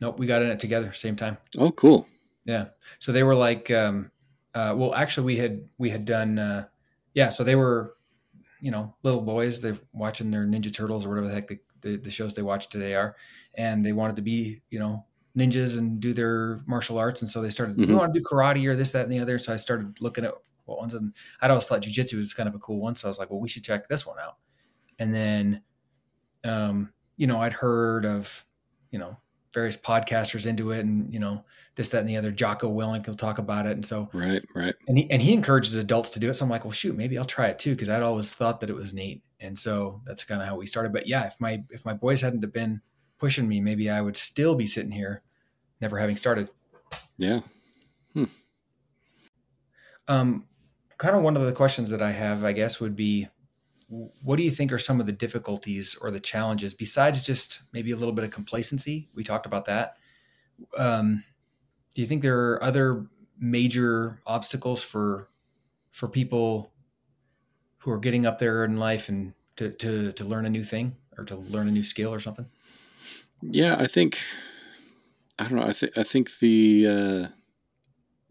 Nope, 0.00 0.18
we 0.18 0.26
got 0.26 0.42
in 0.42 0.50
it 0.50 0.58
together, 0.58 0.92
same 0.92 1.16
time. 1.16 1.38
Oh, 1.56 1.70
cool. 1.72 2.06
Yeah. 2.44 2.66
So 2.98 3.12
they 3.12 3.22
were 3.22 3.34
like, 3.34 3.70
um, 3.70 4.10
uh, 4.54 4.74
well, 4.76 4.94
actually 4.94 5.24
we 5.24 5.36
had, 5.36 5.66
we 5.78 5.88
had 5.88 6.04
done, 6.04 6.38
uh, 6.38 6.66
yeah. 7.14 7.30
So 7.30 7.42
they 7.42 7.54
were, 7.54 7.94
you 8.60 8.70
know, 8.70 8.94
little 9.02 9.22
boys, 9.22 9.60
they're 9.60 9.78
watching 9.92 10.30
their 10.30 10.44
Ninja 10.44 10.72
Turtles 10.72 11.06
or 11.06 11.10
whatever 11.10 11.28
the 11.28 11.34
heck 11.34 11.48
the, 11.48 11.58
the, 11.84 11.96
the 11.96 12.10
shows 12.10 12.34
they 12.34 12.42
watch 12.42 12.68
today 12.68 12.94
are. 12.94 13.14
And 13.54 13.86
they 13.86 13.92
wanted 13.92 14.16
to 14.16 14.22
be, 14.22 14.62
you 14.70 14.80
know, 14.80 15.04
ninjas 15.38 15.78
and 15.78 16.00
do 16.00 16.12
their 16.12 16.60
martial 16.66 16.98
arts. 16.98 17.22
And 17.22 17.30
so 17.30 17.40
they 17.40 17.50
started, 17.50 17.76
mm-hmm. 17.76 17.90
we 17.90 17.96
want 17.96 18.12
to 18.12 18.18
do 18.18 18.24
karate 18.24 18.66
or 18.66 18.74
this, 18.74 18.92
that, 18.92 19.04
and 19.04 19.12
the 19.12 19.20
other. 19.20 19.38
So 19.38 19.52
I 19.52 19.56
started 19.56 20.00
looking 20.00 20.24
at 20.24 20.34
what 20.64 20.78
ones. 20.78 20.94
And 20.94 21.12
I'd 21.40 21.50
always 21.50 21.66
thought 21.66 21.82
jujitsu 21.82 22.18
was 22.18 22.32
kind 22.32 22.48
of 22.48 22.54
a 22.54 22.58
cool 22.58 22.80
one. 22.80 22.96
So 22.96 23.06
I 23.06 23.10
was 23.10 23.18
like, 23.18 23.30
well, 23.30 23.40
we 23.40 23.48
should 23.48 23.64
check 23.64 23.88
this 23.88 24.06
one 24.06 24.18
out. 24.18 24.36
And 24.98 25.14
then, 25.14 25.62
um, 26.42 26.92
you 27.16 27.26
know, 27.26 27.40
I'd 27.40 27.52
heard 27.52 28.06
of, 28.06 28.44
you 28.90 28.98
know, 28.98 29.16
various 29.52 29.76
podcasters 29.76 30.46
into 30.46 30.72
it 30.72 30.80
and, 30.80 31.12
you 31.12 31.20
know, 31.20 31.44
this, 31.76 31.88
that, 31.90 32.00
and 32.00 32.08
the 32.08 32.16
other. 32.16 32.32
Jocko 32.32 32.72
Willink 32.72 33.06
will 33.06 33.14
talk 33.14 33.38
about 33.38 33.66
it. 33.66 33.72
And 33.72 33.86
so, 33.86 34.08
right, 34.12 34.42
right. 34.54 34.74
And 34.88 34.98
he, 34.98 35.10
and 35.10 35.22
he 35.22 35.32
encourages 35.32 35.76
adults 35.76 36.10
to 36.10 36.20
do 36.20 36.28
it. 36.28 36.34
So 36.34 36.44
I'm 36.44 36.50
like, 36.50 36.64
well, 36.64 36.72
shoot, 36.72 36.96
maybe 36.96 37.18
I'll 37.18 37.24
try 37.24 37.46
it 37.46 37.58
too. 37.58 37.76
Cause 37.76 37.88
I'd 37.88 38.02
always 38.02 38.32
thought 38.32 38.60
that 38.60 38.70
it 38.70 38.74
was 38.74 38.92
neat. 38.92 39.22
And 39.44 39.58
so 39.58 40.00
that's 40.06 40.24
kind 40.24 40.40
of 40.40 40.48
how 40.48 40.56
we 40.56 40.66
started. 40.66 40.92
But 40.92 41.06
yeah, 41.06 41.26
if 41.26 41.40
my, 41.40 41.62
if 41.70 41.84
my 41.84 41.92
boys 41.92 42.20
hadn't 42.20 42.42
have 42.42 42.52
been 42.52 42.80
pushing 43.18 43.46
me, 43.46 43.60
maybe 43.60 43.90
I 43.90 44.00
would 44.00 44.16
still 44.16 44.54
be 44.54 44.66
sitting 44.66 44.92
here 44.92 45.22
never 45.80 45.98
having 45.98 46.16
started. 46.16 46.48
Yeah. 47.16 47.40
Hmm. 48.12 48.24
Um, 50.08 50.46
kind 50.98 51.16
of 51.16 51.22
one 51.22 51.36
of 51.36 51.44
the 51.44 51.52
questions 51.52 51.90
that 51.90 52.02
I 52.02 52.12
have, 52.12 52.44
I 52.44 52.52
guess, 52.52 52.80
would 52.80 52.96
be 52.96 53.28
what 53.88 54.36
do 54.36 54.42
you 54.42 54.50
think 54.50 54.72
are 54.72 54.78
some 54.78 55.00
of 55.00 55.06
the 55.06 55.12
difficulties 55.12 55.96
or 56.00 56.10
the 56.10 56.20
challenges 56.20 56.74
besides 56.74 57.22
just 57.24 57.62
maybe 57.72 57.92
a 57.92 57.96
little 57.96 58.14
bit 58.14 58.24
of 58.24 58.30
complacency? 58.30 59.08
We 59.14 59.24
talked 59.24 59.46
about 59.46 59.66
that. 59.66 59.96
Um, 60.76 61.22
do 61.94 62.00
you 62.00 62.06
think 62.06 62.22
there 62.22 62.38
are 62.38 62.62
other 62.62 63.06
major 63.38 64.20
obstacles 64.26 64.82
for 64.82 65.28
for 65.90 66.08
people 66.08 66.72
who 67.84 67.90
are 67.90 67.98
getting 67.98 68.26
up 68.26 68.38
there 68.38 68.64
in 68.64 68.76
life 68.76 69.08
and 69.08 69.34
to 69.56 69.70
to 69.70 70.12
to 70.12 70.24
learn 70.24 70.46
a 70.46 70.50
new 70.50 70.64
thing 70.64 70.96
or 71.16 71.24
to 71.24 71.36
learn 71.36 71.68
a 71.68 71.70
new 71.70 71.84
skill 71.84 72.12
or 72.12 72.20
something? 72.20 72.46
Yeah, 73.42 73.76
I 73.78 73.86
think 73.86 74.20
I 75.38 75.48
don't 75.48 75.58
know. 75.58 75.66
I 75.66 75.72
think 75.72 75.96
I 75.96 76.02
think 76.02 76.38
the 76.40 76.86
uh, 76.86 77.28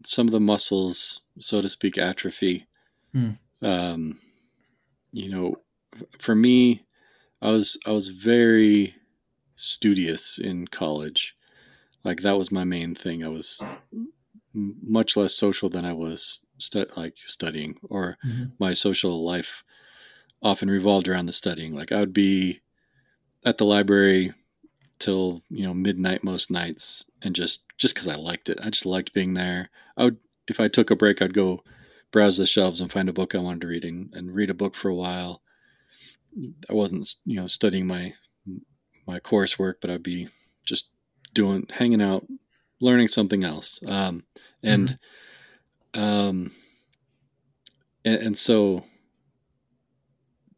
some 0.04 0.26
of 0.28 0.32
the 0.32 0.40
muscles 0.40 1.20
so 1.40 1.60
to 1.60 1.68
speak, 1.68 1.98
atrophy. 1.98 2.66
Hmm. 3.12 3.30
Um, 3.62 4.20
you 5.12 5.30
know, 5.30 5.56
for 6.18 6.34
me, 6.34 6.84
I 7.42 7.50
was 7.50 7.78
I 7.86 7.90
was 7.90 8.08
very 8.08 8.94
studious 9.56 10.38
in 10.38 10.66
college. 10.68 11.34
Like 12.02 12.20
that 12.20 12.36
was 12.36 12.52
my 12.52 12.64
main 12.64 12.94
thing. 12.94 13.24
I 13.24 13.28
was 13.28 13.62
much 14.52 15.16
less 15.16 15.34
social 15.34 15.68
than 15.68 15.84
I 15.84 15.92
was 15.92 16.40
stu- 16.58 16.86
like 16.96 17.16
studying, 17.26 17.76
or 17.84 18.16
mm-hmm. 18.24 18.44
my 18.58 18.72
social 18.72 19.24
life 19.24 19.64
often 20.42 20.70
revolved 20.70 21.08
around 21.08 21.26
the 21.26 21.32
studying. 21.32 21.74
Like 21.74 21.92
I 21.92 22.00
would 22.00 22.12
be 22.12 22.60
at 23.44 23.58
the 23.58 23.64
library 23.64 24.32
till 24.98 25.42
you 25.50 25.64
know 25.64 25.74
midnight 25.74 26.24
most 26.24 26.50
nights, 26.50 27.04
and 27.22 27.34
just 27.34 27.62
just 27.78 27.94
because 27.94 28.08
I 28.08 28.16
liked 28.16 28.48
it, 28.48 28.58
I 28.62 28.70
just 28.70 28.86
liked 28.86 29.14
being 29.14 29.34
there. 29.34 29.70
I 29.96 30.04
would 30.04 30.18
if 30.48 30.60
I 30.60 30.68
took 30.68 30.90
a 30.90 30.96
break, 30.96 31.22
I'd 31.22 31.34
go 31.34 31.62
browse 32.10 32.36
the 32.36 32.46
shelves 32.46 32.80
and 32.80 32.92
find 32.92 33.08
a 33.08 33.12
book 33.12 33.34
I 33.34 33.38
wanted 33.38 33.62
to 33.62 33.66
read 33.66 33.84
and, 33.84 34.14
and 34.14 34.34
read 34.34 34.50
a 34.50 34.54
book 34.54 34.74
for 34.74 34.88
a 34.88 34.94
while. 34.94 35.42
I 36.70 36.72
wasn't, 36.72 37.12
you 37.24 37.40
know, 37.40 37.46
studying 37.46 37.86
my 37.86 38.14
my 39.06 39.20
coursework, 39.20 39.74
but 39.80 39.90
I'd 39.90 40.02
be 40.02 40.28
just 40.64 40.88
doing, 41.34 41.66
hanging 41.70 42.00
out, 42.00 42.26
learning 42.80 43.08
something 43.08 43.44
else. 43.44 43.80
Um, 43.86 44.24
and, 44.62 44.88
mm-hmm. 44.88 44.94
Um, 45.94 46.50
and, 48.04 48.16
and 48.16 48.38
so, 48.38 48.84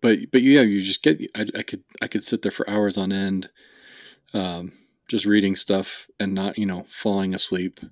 but, 0.01 0.18
but 0.33 0.42
yeah, 0.42 0.62
you 0.62 0.81
just 0.81 1.03
get, 1.03 1.20
I, 1.35 1.46
I 1.57 1.62
could, 1.62 1.83
I 2.03 2.09
could 2.09 2.25
sit 2.25 2.42
there 2.42 2.53
for 2.53 2.68
hours 2.68 2.96
on 2.96 3.12
end, 3.12 3.51
um, 4.35 4.72
just 5.09 5.27
reading 5.27 5.57
stuff 5.57 6.07
and 6.20 6.35
not, 6.35 6.59
you 6.59 6.66
know, 6.66 6.87
falling 6.90 7.35
asleep. 7.35 7.81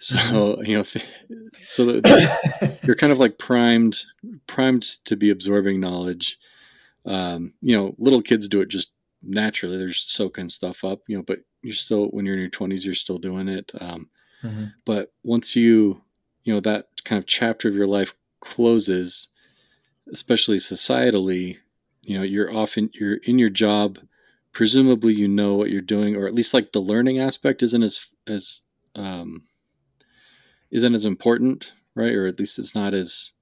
So 0.00 0.16
mm-hmm. 0.16 0.64
you 0.64 0.76
know, 0.76 0.84
so 1.66 1.82
you're 2.84 2.94
kind 2.94 3.12
of 3.12 3.18
like 3.18 3.36
primed, 3.36 4.04
primed 4.46 4.84
to 5.06 5.16
be 5.16 5.30
absorbing 5.30 5.80
knowledge. 5.80 6.38
Um, 7.04 7.54
you 7.62 7.76
know, 7.76 7.96
little 7.98 8.22
kids 8.22 8.46
do 8.46 8.60
it 8.60 8.68
just 8.68 8.92
naturally; 9.24 9.76
they're 9.76 9.88
just 9.88 10.12
soaking 10.12 10.50
stuff 10.50 10.84
up. 10.84 11.00
You 11.08 11.16
know, 11.16 11.24
but 11.26 11.40
you're 11.62 11.74
still 11.74 12.06
when 12.10 12.24
you're 12.24 12.36
in 12.36 12.40
your 12.40 12.50
20s, 12.50 12.84
you're 12.84 12.94
still 12.94 13.18
doing 13.18 13.48
it. 13.48 13.72
Um, 13.80 14.08
mm-hmm. 14.44 14.66
But 14.84 15.12
once 15.24 15.56
you, 15.56 16.00
you 16.48 16.54
know, 16.54 16.60
that 16.60 16.86
kind 17.04 17.18
of 17.18 17.26
chapter 17.26 17.68
of 17.68 17.74
your 17.74 17.86
life 17.86 18.14
closes, 18.40 19.28
especially 20.10 20.56
societally, 20.56 21.58
you 22.04 22.16
know, 22.16 22.24
you're 22.24 22.50
often 22.50 22.88
you're 22.94 23.16
in 23.16 23.38
your 23.38 23.50
job. 23.50 23.98
Presumably, 24.52 25.12
you 25.12 25.28
know 25.28 25.56
what 25.56 25.68
you're 25.68 25.82
doing, 25.82 26.16
or 26.16 26.26
at 26.26 26.34
least 26.34 26.54
like 26.54 26.72
the 26.72 26.80
learning 26.80 27.18
aspect 27.18 27.62
isn't 27.62 27.82
as 27.82 28.08
as 28.26 28.62
um, 28.94 29.42
isn't 30.70 30.94
as 30.94 31.04
important, 31.04 31.74
right? 31.94 32.14
Or 32.14 32.26
at 32.26 32.38
least 32.38 32.58
it's 32.58 32.74
not 32.74 32.94
as 32.94 33.32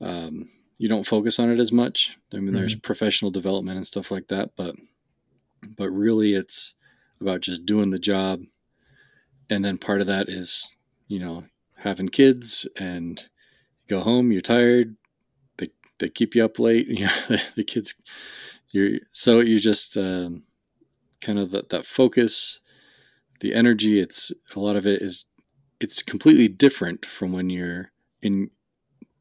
um, 0.00 0.48
you 0.78 0.88
don't 0.88 1.06
focus 1.06 1.38
on 1.38 1.50
it 1.50 1.60
as 1.60 1.70
much. 1.70 2.16
I 2.32 2.36
mean, 2.36 2.46
mm-hmm. 2.46 2.56
there's 2.56 2.74
professional 2.76 3.30
development 3.30 3.76
and 3.76 3.86
stuff 3.86 4.10
like 4.10 4.28
that, 4.28 4.52
but 4.56 4.74
but 5.76 5.90
really, 5.90 6.32
it's 6.32 6.72
about 7.20 7.42
just 7.42 7.66
doing 7.66 7.90
the 7.90 7.98
job, 7.98 8.40
and 9.50 9.62
then 9.62 9.76
part 9.76 10.00
of 10.00 10.06
that 10.06 10.30
is 10.30 10.74
you 11.08 11.20
know 11.20 11.44
having 11.82 12.08
kids 12.08 12.66
and 12.76 13.22
go 13.88 14.00
home, 14.00 14.32
you're 14.32 14.40
tired, 14.40 14.96
they 15.58 15.68
they 15.98 16.08
keep 16.08 16.34
you 16.34 16.44
up 16.44 16.58
late, 16.58 16.86
you 16.88 17.06
know, 17.06 17.12
the, 17.28 17.42
the 17.56 17.64
kids, 17.64 17.94
you're 18.70 18.98
so 19.12 19.40
you 19.40 19.58
just 19.58 19.96
um, 19.96 20.42
kind 21.20 21.38
of 21.38 21.50
that 21.50 21.70
that 21.70 21.86
focus, 21.86 22.60
the 23.40 23.54
energy. 23.54 24.00
It's 24.00 24.32
a 24.54 24.60
lot 24.60 24.76
of 24.76 24.86
it 24.86 25.02
is 25.02 25.24
it's 25.80 26.02
completely 26.02 26.48
different 26.48 27.04
from 27.04 27.32
when 27.32 27.50
you're 27.50 27.90
in 28.22 28.50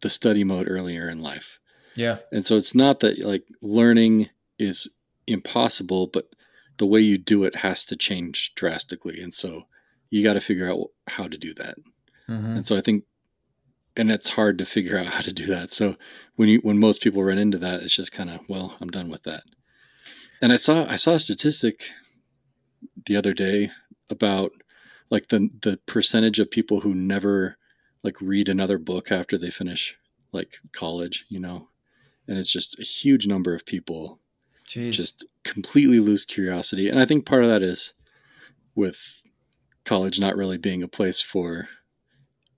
the 0.01 0.09
study 0.09 0.43
mode 0.43 0.67
earlier 0.69 1.09
in 1.09 1.21
life. 1.21 1.59
Yeah. 1.95 2.17
And 2.31 2.45
so 2.45 2.55
it's 2.55 2.75
not 2.75 2.99
that 3.01 3.19
like 3.19 3.43
learning 3.61 4.29
is 4.59 4.89
impossible, 5.27 6.07
but 6.07 6.29
the 6.77 6.85
way 6.85 7.01
you 7.01 7.17
do 7.17 7.43
it 7.43 7.55
has 7.55 7.85
to 7.85 7.95
change 7.95 8.53
drastically. 8.55 9.21
And 9.21 9.33
so 9.33 9.63
you 10.09 10.23
got 10.23 10.33
to 10.33 10.41
figure 10.41 10.71
out 10.71 10.87
how 11.07 11.27
to 11.27 11.37
do 11.37 11.53
that. 11.55 11.75
Mm-hmm. 12.31 12.55
And 12.55 12.65
so 12.65 12.77
I 12.77 12.81
think, 12.81 13.03
and 13.97 14.09
it's 14.09 14.29
hard 14.29 14.57
to 14.59 14.65
figure 14.65 14.97
out 14.97 15.07
how 15.13 15.21
to 15.21 15.33
do 15.33 15.45
that. 15.47 15.71
So 15.71 15.95
when 16.35 16.49
you, 16.49 16.59
when 16.63 16.79
most 16.79 17.01
people 17.01 17.23
run 17.23 17.37
into 17.37 17.57
that, 17.59 17.81
it's 17.81 17.95
just 17.95 18.11
kind 18.11 18.29
of, 18.29 18.41
well, 18.47 18.77
I'm 18.81 18.89
done 18.89 19.09
with 19.09 19.23
that. 19.23 19.43
And 20.41 20.51
I 20.51 20.55
saw, 20.55 20.85
I 20.89 20.95
saw 20.95 21.13
a 21.13 21.19
statistic 21.19 21.91
the 23.05 23.15
other 23.15 23.33
day 23.33 23.71
about 24.09 24.51
like 25.09 25.27
the 25.27 25.49
the 25.61 25.77
percentage 25.85 26.39
of 26.39 26.49
people 26.49 26.79
who 26.79 26.93
never 26.93 27.57
like 28.03 28.19
read 28.21 28.49
another 28.49 28.77
book 28.77 29.11
after 29.11 29.37
they 29.37 29.49
finish 29.49 29.95
like 30.31 30.57
college, 30.73 31.25
you 31.29 31.39
know, 31.39 31.67
and 32.27 32.37
it's 32.37 32.51
just 32.51 32.79
a 32.79 32.83
huge 32.83 33.27
number 33.27 33.53
of 33.53 33.65
people 33.65 34.19
Jeez. 34.67 34.93
just 34.93 35.25
completely 35.43 35.99
lose 35.99 36.25
curiosity. 36.25 36.89
And 36.89 36.99
I 36.99 37.05
think 37.05 37.25
part 37.25 37.43
of 37.43 37.49
that 37.49 37.61
is 37.61 37.93
with 38.73 39.21
college 39.83 40.19
not 40.19 40.37
really 40.37 40.57
being 40.57 40.81
a 40.81 40.87
place 40.87 41.21
for 41.21 41.67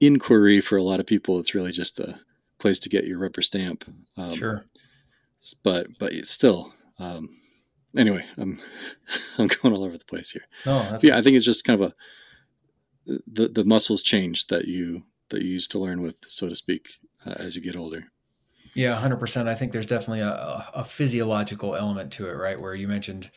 inquiry 0.05 0.61
for 0.61 0.77
a 0.77 0.83
lot 0.83 0.99
of 0.99 1.05
people. 1.05 1.39
It's 1.39 1.55
really 1.55 1.71
just 1.71 1.99
a 1.99 2.19
place 2.59 2.79
to 2.79 2.89
get 2.89 3.05
your 3.05 3.19
rubber 3.19 3.41
stamp. 3.41 3.85
Um, 4.17 4.33
sure. 4.33 4.65
But 5.63 5.87
but 5.99 6.13
still, 6.25 6.73
um, 6.99 7.29
anyway, 7.97 8.25
I'm 8.37 8.59
I'm 9.37 9.47
going 9.47 9.73
all 9.73 9.83
over 9.83 9.97
the 9.97 10.05
place 10.05 10.31
here. 10.31 10.45
No, 10.65 10.79
that's 10.83 11.03
yeah, 11.03 11.17
I 11.17 11.21
think 11.21 11.35
it's 11.35 11.45
just 11.45 11.65
kind 11.65 11.81
of 11.81 11.93
a 13.07 13.19
the 13.27 13.49
the 13.49 13.65
muscles 13.65 14.01
change 14.01 14.47
that 14.47 14.65
you 14.65 15.03
that 15.29 15.41
you 15.41 15.49
used 15.49 15.71
to 15.71 15.79
learn 15.79 16.01
with, 16.01 16.15
so 16.27 16.47
to 16.47 16.55
speak, 16.55 16.87
uh, 17.25 17.33
as 17.37 17.55
you 17.55 17.61
get 17.61 17.75
older. 17.75 18.05
Yeah, 18.73 18.95
hundred 18.95 19.17
percent. 19.17 19.49
I 19.49 19.55
think 19.55 19.71
there's 19.71 19.85
definitely 19.85 20.21
a, 20.21 20.65
a 20.73 20.83
physiological 20.83 21.75
element 21.75 22.11
to 22.13 22.27
it, 22.27 22.33
right? 22.33 22.59
Where 22.59 22.73
you 22.73 22.87
mentioned 22.87 23.29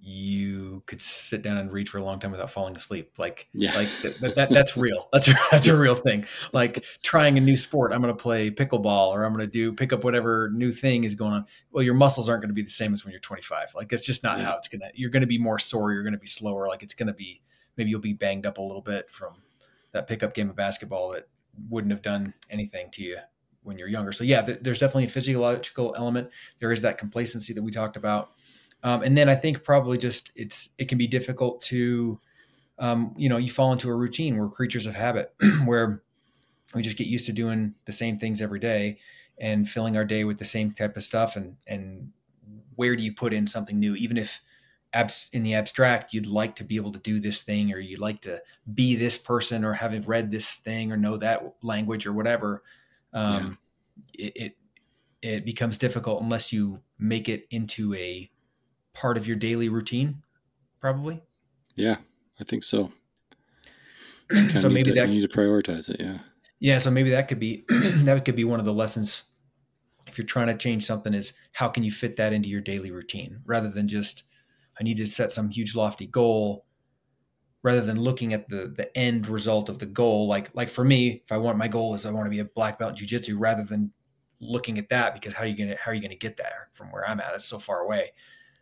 you 0.00 0.82
could 0.86 1.02
sit 1.02 1.42
down 1.42 1.58
and 1.58 1.72
read 1.72 1.88
for 1.88 1.98
a 1.98 2.02
long 2.02 2.18
time 2.20 2.30
without 2.30 2.50
falling 2.50 2.76
asleep. 2.76 3.12
Like, 3.18 3.48
Yeah. 3.52 3.74
like 3.74 3.88
that, 4.20 4.34
that, 4.36 4.50
that's 4.50 4.76
real. 4.76 5.08
That's 5.12 5.28
a, 5.28 5.34
that's 5.50 5.66
a 5.66 5.76
real 5.76 5.96
thing. 5.96 6.24
Like 6.52 6.84
trying 7.02 7.36
a 7.36 7.40
new 7.40 7.56
sport. 7.56 7.92
I'm 7.92 8.00
going 8.00 8.14
to 8.16 8.22
play 8.22 8.50
pickleball 8.50 9.08
or 9.08 9.24
I'm 9.24 9.32
going 9.34 9.44
to 9.46 9.50
do 9.50 9.72
pick 9.72 9.92
up 9.92 10.04
whatever 10.04 10.50
new 10.52 10.70
thing 10.70 11.04
is 11.04 11.14
going 11.14 11.32
on. 11.32 11.46
Well, 11.72 11.82
your 11.82 11.94
muscles 11.94 12.28
aren't 12.28 12.42
going 12.42 12.50
to 12.50 12.54
be 12.54 12.62
the 12.62 12.70
same 12.70 12.92
as 12.92 13.04
when 13.04 13.10
you're 13.12 13.20
25. 13.20 13.72
Like 13.74 13.92
it's 13.92 14.06
just 14.06 14.22
not 14.22 14.38
Yeah. 14.38 14.44
how 14.44 14.56
it's 14.56 14.68
going 14.68 14.80
to, 14.82 14.90
you're 14.94 15.10
going 15.10 15.22
to 15.22 15.26
be 15.26 15.38
more 15.38 15.58
sore. 15.58 15.92
You're 15.92 16.04
going 16.04 16.12
to 16.12 16.18
be 16.18 16.26
slower. 16.26 16.68
Like 16.68 16.82
it's 16.82 16.94
going 16.94 17.08
to 17.08 17.12
be, 17.12 17.42
maybe 17.76 17.90
you'll 17.90 18.00
be 18.00 18.12
banged 18.12 18.46
up 18.46 18.58
a 18.58 18.62
little 18.62 18.82
bit 18.82 19.10
from 19.10 19.34
that 19.92 20.06
pickup 20.06 20.32
game 20.34 20.48
of 20.48 20.56
basketball 20.56 21.10
that 21.10 21.28
wouldn't 21.68 21.90
have 21.90 22.02
done 22.02 22.34
anything 22.50 22.90
to 22.92 23.02
you 23.02 23.16
when 23.64 23.76
you're 23.78 23.88
younger. 23.88 24.12
So 24.12 24.22
yeah, 24.24 24.42
th- 24.42 24.60
there's 24.62 24.78
definitely 24.78 25.04
a 25.04 25.08
physiological 25.08 25.94
element. 25.98 26.30
There 26.60 26.70
is 26.72 26.82
that 26.82 26.98
complacency 26.98 27.52
that 27.54 27.62
we 27.62 27.72
talked 27.72 27.96
about. 27.96 28.32
Um, 28.82 29.02
and 29.02 29.16
then 29.16 29.28
I 29.28 29.34
think 29.34 29.64
probably 29.64 29.98
just 29.98 30.30
it's 30.36 30.70
it 30.78 30.88
can 30.88 30.98
be 30.98 31.06
difficult 31.06 31.60
to, 31.62 32.20
um, 32.78 33.14
you 33.16 33.28
know, 33.28 33.36
you 33.36 33.50
fall 33.50 33.72
into 33.72 33.90
a 33.90 33.94
routine. 33.94 34.36
We're 34.36 34.48
creatures 34.48 34.86
of 34.86 34.94
habit, 34.94 35.34
where 35.64 36.02
we 36.74 36.82
just 36.82 36.96
get 36.96 37.06
used 37.06 37.26
to 37.26 37.32
doing 37.32 37.74
the 37.86 37.92
same 37.92 38.18
things 38.18 38.40
every 38.40 38.60
day 38.60 38.98
and 39.38 39.68
filling 39.68 39.96
our 39.96 40.04
day 40.04 40.24
with 40.24 40.38
the 40.38 40.44
same 40.44 40.72
type 40.72 40.96
of 40.96 41.02
stuff. 41.02 41.36
And 41.36 41.56
and 41.66 42.12
where 42.76 42.94
do 42.94 43.02
you 43.02 43.12
put 43.12 43.32
in 43.32 43.46
something 43.46 43.78
new, 43.78 43.96
even 43.96 44.16
if 44.16 44.40
abs- 44.92 45.28
in 45.32 45.42
the 45.42 45.54
abstract 45.54 46.14
you'd 46.14 46.26
like 46.26 46.54
to 46.56 46.64
be 46.64 46.76
able 46.76 46.92
to 46.92 46.98
do 47.00 47.18
this 47.20 47.42
thing 47.42 47.72
or 47.72 47.78
you'd 47.78 47.98
like 47.98 48.20
to 48.22 48.40
be 48.72 48.94
this 48.94 49.18
person 49.18 49.64
or 49.64 49.72
having 49.72 50.02
read 50.02 50.30
this 50.30 50.56
thing 50.56 50.92
or 50.92 50.96
know 50.96 51.16
that 51.16 51.54
language 51.62 52.06
or 52.06 52.12
whatever. 52.12 52.62
Um, 53.12 53.58
it, 54.14 54.32
it 54.36 54.56
it 55.20 55.44
becomes 55.44 55.78
difficult 55.78 56.22
unless 56.22 56.52
you 56.52 56.80
make 56.98 57.28
it 57.28 57.46
into 57.50 57.92
a 57.94 58.30
part 58.98 59.16
of 59.16 59.28
your 59.28 59.36
daily 59.36 59.68
routine, 59.68 60.22
probably. 60.80 61.22
Yeah, 61.76 61.98
I 62.40 62.44
think 62.44 62.62
so. 62.62 62.92
So 64.56 64.68
maybe 64.68 64.90
to, 64.90 64.96
that 64.96 65.08
you 65.08 65.20
need 65.20 65.30
to 65.30 65.34
prioritize 65.34 65.88
it. 65.88 65.96
Yeah. 66.00 66.18
yeah, 66.60 66.76
so 66.76 66.90
maybe 66.90 67.08
that 67.10 67.28
could 67.28 67.40
be 67.40 67.64
that 67.68 68.26
could 68.26 68.36
be 68.36 68.44
one 68.44 68.60
of 68.60 68.66
the 68.66 68.74
lessons 68.74 69.24
if 70.06 70.18
you're 70.18 70.26
trying 70.26 70.48
to 70.48 70.56
change 70.56 70.84
something 70.84 71.14
is 71.14 71.32
how 71.52 71.68
can 71.68 71.82
you 71.82 71.90
fit 71.90 72.16
that 72.16 72.34
into 72.34 72.48
your 72.48 72.60
daily 72.60 72.90
routine 72.90 73.40
rather 73.46 73.70
than 73.70 73.88
just 73.88 74.24
I 74.78 74.84
need 74.84 74.98
to 74.98 75.06
set 75.06 75.32
some 75.32 75.48
huge 75.48 75.74
lofty 75.74 76.06
goal 76.06 76.66
rather 77.62 77.80
than 77.80 78.00
looking 78.00 78.34
at 78.34 78.50
the 78.50 78.72
the 78.76 78.94
end 78.96 79.28
result 79.28 79.70
of 79.70 79.78
the 79.78 79.86
goal 79.86 80.28
like 80.28 80.54
like 80.54 80.68
for 80.68 80.84
me 80.84 81.22
if 81.24 81.32
I 81.32 81.38
want 81.38 81.56
my 81.56 81.68
goal 81.68 81.94
is 81.94 82.04
I 82.04 82.10
want 82.10 82.26
to 82.26 82.30
be 82.30 82.40
a 82.40 82.44
black 82.44 82.78
belt 82.78 82.90
in 82.90 82.96
jiu-jitsu 82.96 83.38
rather 83.38 83.64
than 83.64 83.92
looking 84.40 84.76
at 84.76 84.90
that 84.90 85.14
because 85.14 85.32
how 85.32 85.44
are 85.44 85.46
you 85.46 85.56
to 85.56 85.76
how 85.76 85.90
are 85.90 85.94
you 85.94 86.02
going 86.02 86.10
to 86.10 86.16
get 86.16 86.36
there 86.36 86.68
from 86.74 86.90
where 86.90 87.08
I'm 87.08 87.20
at 87.20 87.34
it's 87.34 87.46
so 87.46 87.58
far 87.58 87.80
away 87.80 88.12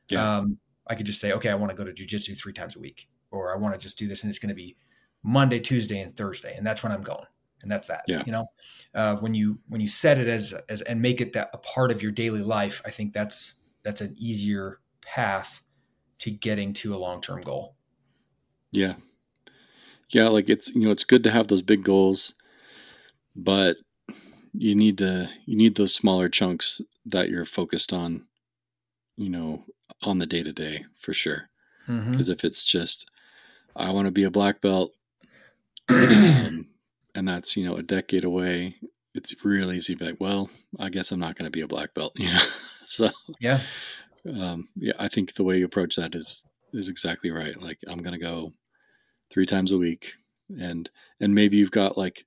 Yeah. 0.08 0.38
um, 0.38 0.58
I 0.86 0.94
could 0.94 1.06
just 1.06 1.20
say, 1.20 1.32
okay, 1.32 1.48
I 1.48 1.54
want 1.54 1.70
to 1.70 1.76
go 1.76 1.84
to 1.84 1.92
jujitsu 1.92 2.38
three 2.38 2.52
times 2.52 2.76
a 2.76 2.78
week, 2.78 3.08
or 3.30 3.52
I 3.52 3.58
want 3.58 3.74
to 3.74 3.78
just 3.78 3.98
do 3.98 4.06
this, 4.06 4.22
and 4.22 4.30
it's 4.30 4.38
going 4.38 4.50
to 4.50 4.54
be 4.54 4.76
Monday, 5.22 5.58
Tuesday, 5.58 6.00
and 6.00 6.16
Thursday, 6.16 6.54
and 6.56 6.66
that's 6.66 6.82
when 6.82 6.92
I'm 6.92 7.02
going, 7.02 7.26
and 7.62 7.70
that's 7.70 7.88
that. 7.88 8.04
Yeah. 8.06 8.22
You 8.24 8.32
know, 8.32 8.46
uh, 8.94 9.16
when 9.16 9.34
you 9.34 9.58
when 9.68 9.80
you 9.80 9.88
set 9.88 10.18
it 10.18 10.28
as 10.28 10.54
as 10.68 10.82
and 10.82 11.02
make 11.02 11.20
it 11.20 11.32
that 11.32 11.50
a 11.52 11.58
part 11.58 11.90
of 11.90 12.02
your 12.02 12.12
daily 12.12 12.42
life, 12.42 12.80
I 12.84 12.90
think 12.90 13.12
that's 13.12 13.54
that's 13.82 14.00
an 14.00 14.14
easier 14.18 14.80
path 15.02 15.62
to 16.18 16.30
getting 16.30 16.72
to 16.74 16.94
a 16.94 16.98
long 16.98 17.20
term 17.20 17.40
goal. 17.40 17.76
Yeah. 18.72 18.94
Yeah, 20.10 20.28
like 20.28 20.48
it's 20.48 20.68
you 20.68 20.82
know, 20.82 20.90
it's 20.90 21.04
good 21.04 21.24
to 21.24 21.30
have 21.30 21.48
those 21.48 21.62
big 21.62 21.82
goals, 21.82 22.34
but 23.34 23.76
you 24.52 24.74
need 24.74 24.98
to 24.98 25.28
you 25.46 25.56
need 25.56 25.74
those 25.74 25.92
smaller 25.92 26.28
chunks 26.28 26.80
that 27.06 27.28
you're 27.28 27.44
focused 27.44 27.92
on, 27.92 28.26
you 29.16 29.28
know, 29.28 29.64
on 30.02 30.18
the 30.18 30.26
day 30.26 30.42
to 30.42 30.52
day 30.52 30.84
for 30.98 31.12
sure. 31.12 31.48
Mm-hmm. 31.88 32.12
Because 32.12 32.28
if 32.28 32.44
it's 32.44 32.64
just 32.64 33.10
I 33.74 33.90
want 33.90 34.06
to 34.06 34.12
be 34.12 34.24
a 34.24 34.30
black 34.30 34.60
belt 34.60 34.92
um, 35.88 36.68
and 37.14 37.28
that's, 37.28 37.56
you 37.56 37.64
know, 37.64 37.76
a 37.76 37.82
decade 37.82 38.24
away, 38.24 38.76
it's 39.14 39.34
really 39.44 39.76
easy 39.76 39.94
to 39.94 39.98
be 39.98 40.04
like, 40.06 40.20
well, 40.20 40.50
I 40.78 40.88
guess 40.88 41.12
I'm 41.12 41.20
not 41.20 41.36
going 41.36 41.46
to 41.46 41.50
be 41.50 41.62
a 41.62 41.68
black 41.68 41.94
belt, 41.94 42.12
you 42.18 42.32
know. 42.32 42.40
so 42.84 43.10
Yeah, 43.40 43.60
um, 44.28 44.68
yeah, 44.76 44.94
I 44.98 45.08
think 45.08 45.34
the 45.34 45.44
way 45.44 45.58
you 45.58 45.64
approach 45.64 45.96
that 45.96 46.14
is 46.14 46.42
is 46.72 46.88
exactly 46.88 47.30
right. 47.30 47.60
Like 47.60 47.78
I'm 47.88 48.02
gonna 48.02 48.18
go 48.18 48.52
three 49.30 49.46
times 49.46 49.72
a 49.72 49.78
week, 49.78 50.12
and 50.60 50.88
and 51.20 51.34
maybe 51.34 51.56
you've 51.56 51.70
got 51.70 51.98
like 51.98 52.24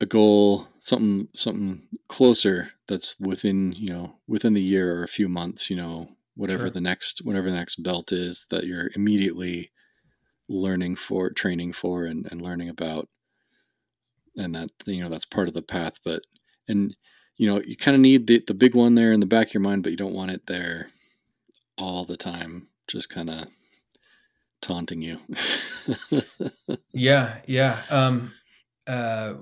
a 0.00 0.06
goal, 0.06 0.66
something 0.80 1.28
something 1.34 1.82
closer 2.08 2.70
that's 2.86 3.18
within 3.18 3.72
you 3.72 3.90
know 3.90 4.14
within 4.26 4.54
the 4.54 4.62
year 4.62 4.94
or 4.94 5.04
a 5.04 5.08
few 5.08 5.28
months. 5.28 5.70
You 5.70 5.76
know, 5.76 6.08
whatever 6.38 6.64
Sure. 6.64 6.70
the 6.70 6.80
next 6.80 7.20
whatever 7.24 7.50
the 7.50 7.56
next 7.56 7.82
belt 7.82 8.12
is 8.12 8.46
that 8.50 8.64
you're 8.64 8.90
immediately 8.94 9.70
learning 10.48 10.96
for, 10.96 11.30
training 11.30 11.72
for, 11.74 12.04
and 12.06 12.26
and 12.30 12.40
learning 12.40 12.70
about, 12.70 13.08
and 14.36 14.54
that 14.54 14.70
you 14.86 15.02
know 15.02 15.10
that's 15.10 15.26
part 15.26 15.48
of 15.48 15.54
the 15.54 15.62
path. 15.62 15.94
But 16.04 16.22
and 16.68 16.96
you 17.36 17.48
know 17.48 17.60
you 17.64 17.76
kind 17.76 17.94
of 17.94 18.00
need 18.00 18.26
the, 18.26 18.42
the 18.46 18.54
big 18.54 18.74
one 18.74 18.94
there 18.94 19.12
in 19.12 19.20
the 19.20 19.26
back 19.26 19.48
of 19.48 19.54
your 19.54 19.60
mind 19.62 19.82
but 19.82 19.90
you 19.90 19.96
don't 19.96 20.14
want 20.14 20.32
it 20.32 20.42
there 20.46 20.90
all 21.78 22.04
the 22.04 22.16
time 22.16 22.68
just 22.88 23.08
kind 23.08 23.30
of 23.30 23.46
taunting 24.60 25.00
you 25.00 25.18
yeah, 26.92 27.38
yeah. 27.46 27.80
Um, 27.90 28.32
uh, 28.86 29.34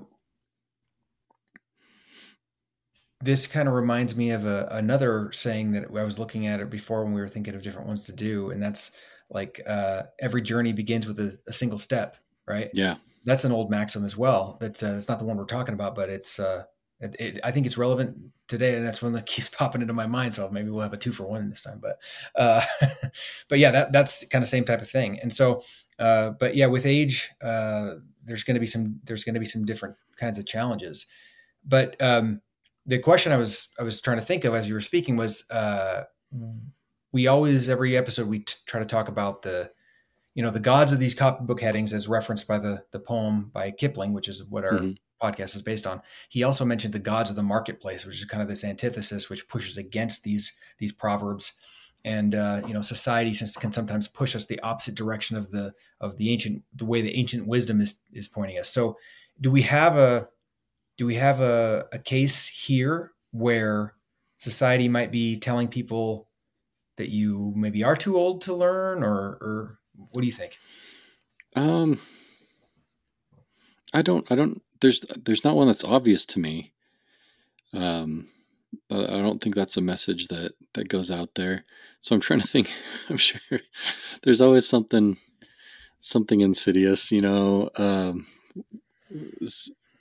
this 3.21 3.47
kind 3.47 3.67
of 3.67 3.73
reminds 3.73 4.15
me 4.15 4.31
of 4.31 4.45
a, 4.45 4.67
another 4.71 5.31
saying 5.31 5.71
that 5.71 5.85
I 5.85 6.03
was 6.03 6.19
looking 6.19 6.47
at 6.47 6.59
it 6.59 6.69
before 6.69 7.03
when 7.03 7.13
we 7.13 7.21
were 7.21 7.27
thinking 7.27 7.55
of 7.55 7.63
different 7.63 7.87
ones 7.87 8.05
to 8.05 8.13
do, 8.13 8.51
and 8.51 8.61
that's 8.61 8.91
like 9.29 9.61
uh, 9.65 10.03
every 10.19 10.41
journey 10.41 10.73
begins 10.73 11.07
with 11.07 11.19
a, 11.19 11.39
a 11.47 11.53
single 11.53 11.79
step, 11.79 12.17
right? 12.47 12.69
yeah 12.73 12.95
That's 13.25 13.43
an 13.43 13.51
old 13.51 13.71
maxim 13.71 14.05
as 14.05 14.15
well. 14.15 14.57
That's 14.59 14.83
uh, 14.83 14.93
it's 14.95 15.09
not 15.09 15.19
the 15.19 15.25
one 15.25 15.37
we're 15.37 15.45
talking 15.45 15.73
about, 15.73 15.95
but 15.95 16.09
it's 16.09 16.39
uh, 16.39 16.63
it, 16.99 17.15
it, 17.19 17.39
I 17.43 17.51
think 17.51 17.65
it's 17.65 17.77
relevant 17.77 18.17
today, 18.47 18.75
and 18.75 18.85
that's 18.85 19.01
one 19.01 19.13
that 19.13 19.25
keeps 19.27 19.49
popping 19.49 19.81
into 19.81 19.93
my 19.93 20.07
mind. 20.07 20.33
So 20.33 20.49
maybe 20.49 20.69
we'll 20.69 20.81
have 20.81 20.93
a 20.93 20.97
two 20.97 21.11
for 21.11 21.23
one 21.23 21.49
this 21.49 21.63
time. 21.63 21.81
But 21.81 21.97
uh, 22.35 22.61
but 23.49 23.59
yeah, 23.59 23.71
that 23.71 23.91
that's 23.91 24.25
kind 24.25 24.43
of 24.43 24.47
same 24.47 24.63
type 24.63 24.81
of 24.81 24.89
thing. 24.89 25.19
And 25.19 25.31
so, 25.31 25.63
uh, 25.99 26.31
but 26.31 26.55
yeah, 26.55 26.67
with 26.67 26.85
age, 26.85 27.29
uh, 27.41 27.95
there's 28.23 28.43
going 28.43 28.55
to 28.55 28.61
be 28.61 28.67
some 28.67 28.99
there's 29.03 29.23
going 29.23 29.33
to 29.33 29.39
be 29.39 29.45
some 29.45 29.65
different 29.65 29.95
kinds 30.17 30.37
of 30.37 30.45
challenges. 30.45 31.07
But 31.65 32.01
um, 32.01 32.41
the 32.87 32.97
question 32.99 33.31
I 33.31 33.37
was 33.37 33.69
I 33.79 33.83
was 33.83 34.01
trying 34.01 34.17
to 34.17 34.25
think 34.25 34.45
of 34.45 34.55
as 34.55 34.67
you 34.67 34.73
were 34.73 34.81
speaking 34.81 35.15
was 35.17 35.49
uh, 35.51 36.05
we 37.11 37.27
always 37.27 37.69
every 37.69 37.97
episode 37.97 38.27
we 38.27 38.39
t- 38.39 38.55
try 38.65 38.79
to 38.79 38.85
talk 38.85 39.07
about 39.09 39.41
the 39.41 39.69
you 40.33 40.43
know 40.43 40.51
the 40.51 40.59
gods 40.59 40.91
of 40.91 40.99
these 40.99 41.15
copybook 41.15 41.61
headings 41.61 41.93
as 41.93 42.07
referenced 42.07 42.47
by 42.47 42.57
the 42.57 42.83
the 42.91 42.99
poem 42.99 43.49
by 43.53 43.71
Kipling, 43.71 44.13
which 44.13 44.27
is 44.27 44.43
what 44.45 44.63
our 44.63 44.73
Mhm. 44.73 44.97
podcast 45.21 45.55
is 45.55 45.61
based 45.63 45.87
on. 45.87 46.01
He 46.29 46.43
also 46.43 46.63
mentioned 46.63 46.93
the 46.93 46.99
gods 46.99 47.29
of 47.29 47.35
the 47.35 47.43
marketplace, 47.43 48.05
which 48.05 48.19
is 48.19 48.25
kind 48.25 48.41
of 48.43 48.47
this 48.47 48.63
antithesis 48.63 49.29
which 49.29 49.47
pushes 49.47 49.77
against 49.77 50.23
these 50.23 50.57
these 50.77 50.91
proverbs. 50.91 51.53
And 52.05 52.35
uh, 52.35 52.61
you 52.67 52.73
know, 52.73 52.81
society 52.83 53.33
since 53.33 53.57
can 53.57 53.71
sometimes 53.71 54.07
push 54.07 54.35
us 54.35 54.45
the 54.45 54.59
opposite 54.61 54.95
direction 54.95 55.35
of 55.35 55.49
the 55.51 55.73
of 55.99 56.17
the 56.17 56.31
ancient 56.31 56.63
the 56.73 56.85
way 56.85 57.01
the 57.01 57.15
ancient 57.15 57.47
wisdom 57.47 57.81
is 57.81 57.99
is 58.13 58.27
pointing 58.29 58.59
us. 58.59 58.69
So, 58.69 58.97
do 59.41 59.49
we 59.51 59.63
have 59.63 59.97
a 59.97 60.29
do 60.97 61.05
we 61.05 61.15
have 61.15 61.41
a, 61.41 61.85
a 61.91 61.99
case 61.99 62.47
here 62.47 63.11
where 63.31 63.93
society 64.35 64.87
might 64.87 65.11
be 65.11 65.39
telling 65.39 65.67
people 65.67 66.29
that 66.97 67.09
you 67.09 67.53
maybe 67.55 67.83
are 67.83 67.95
too 67.95 68.17
old 68.17 68.41
to 68.41 68.55
learn, 68.55 69.03
or 69.03 69.37
or 69.41 69.79
what 70.11 70.21
do 70.21 70.27
you 70.27 70.33
think? 70.33 70.57
um 71.57 71.99
i 73.93 74.01
don't 74.01 74.31
i 74.31 74.35
don't 74.35 74.61
there's 74.81 75.03
there's 75.25 75.43
not 75.43 75.55
one 75.55 75.67
that's 75.67 75.83
obvious 75.83 76.25
to 76.25 76.39
me 76.39 76.71
um 77.73 78.27
i 78.91 79.17
don't 79.17 79.41
think 79.41 79.55
that's 79.55 79.77
a 79.77 79.81
message 79.81 80.27
that 80.27 80.53
that 80.73 80.87
goes 80.87 81.09
out 81.09 81.33
there 81.35 81.65
so 82.01 82.13
i'm 82.13 82.21
trying 82.21 82.39
to 82.39 82.47
think 82.47 82.71
i'm 83.09 83.17
sure 83.17 83.39
there's 84.21 84.41
always 84.41 84.67
something 84.67 85.17
something 85.99 86.41
insidious 86.41 87.11
you 87.11 87.21
know 87.21 87.69
um 87.77 88.25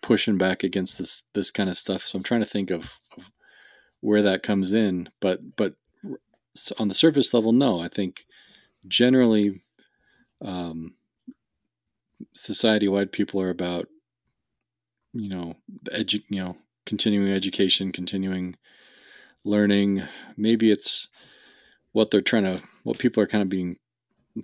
pushing 0.06 0.38
back 0.38 0.62
against 0.62 0.98
this 0.98 1.24
this 1.34 1.50
kind 1.50 1.68
of 1.68 1.76
stuff 1.76 2.02
so 2.02 2.16
i'm 2.16 2.22
trying 2.22 2.40
to 2.40 2.46
think 2.46 2.70
of, 2.70 3.00
of 3.16 3.30
where 4.00 4.22
that 4.22 4.42
comes 4.42 4.72
in, 4.72 5.08
but 5.20 5.56
but 5.56 5.74
on 6.78 6.88
the 6.88 6.94
surface 6.94 7.34
level, 7.34 7.52
no. 7.52 7.80
I 7.80 7.88
think 7.88 8.26
generally, 8.86 9.62
um, 10.44 10.94
society-wide, 12.34 13.12
people 13.12 13.40
are 13.40 13.50
about 13.50 13.88
you 15.12 15.28
know 15.28 15.56
edu- 15.90 16.24
you 16.28 16.40
know 16.40 16.56
continuing 16.84 17.32
education, 17.32 17.92
continuing 17.92 18.56
learning. 19.44 20.02
Maybe 20.36 20.70
it's 20.70 21.08
what 21.92 22.10
they're 22.10 22.20
trying 22.20 22.44
to, 22.44 22.62
what 22.84 22.98
people 22.98 23.22
are 23.22 23.26
kind 23.26 23.42
of 23.42 23.48
being 23.48 23.76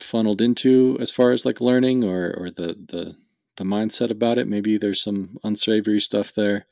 funneled 0.01 0.40
into 0.40 0.96
as 1.01 1.11
far 1.11 1.33
as 1.33 1.44
like 1.44 1.61
learning 1.61 2.03
or 2.03 2.35
or 2.37 2.51
the 2.51 2.77
the 2.88 3.16
the 3.56 3.64
mindset 3.64 4.10
about 4.10 4.38
it. 4.38 4.48
Maybe 4.48 4.78
there's 4.78 5.02
some 5.02 5.38
unsavory 5.44 6.00
stuff 6.00 6.34
there. 6.34 6.66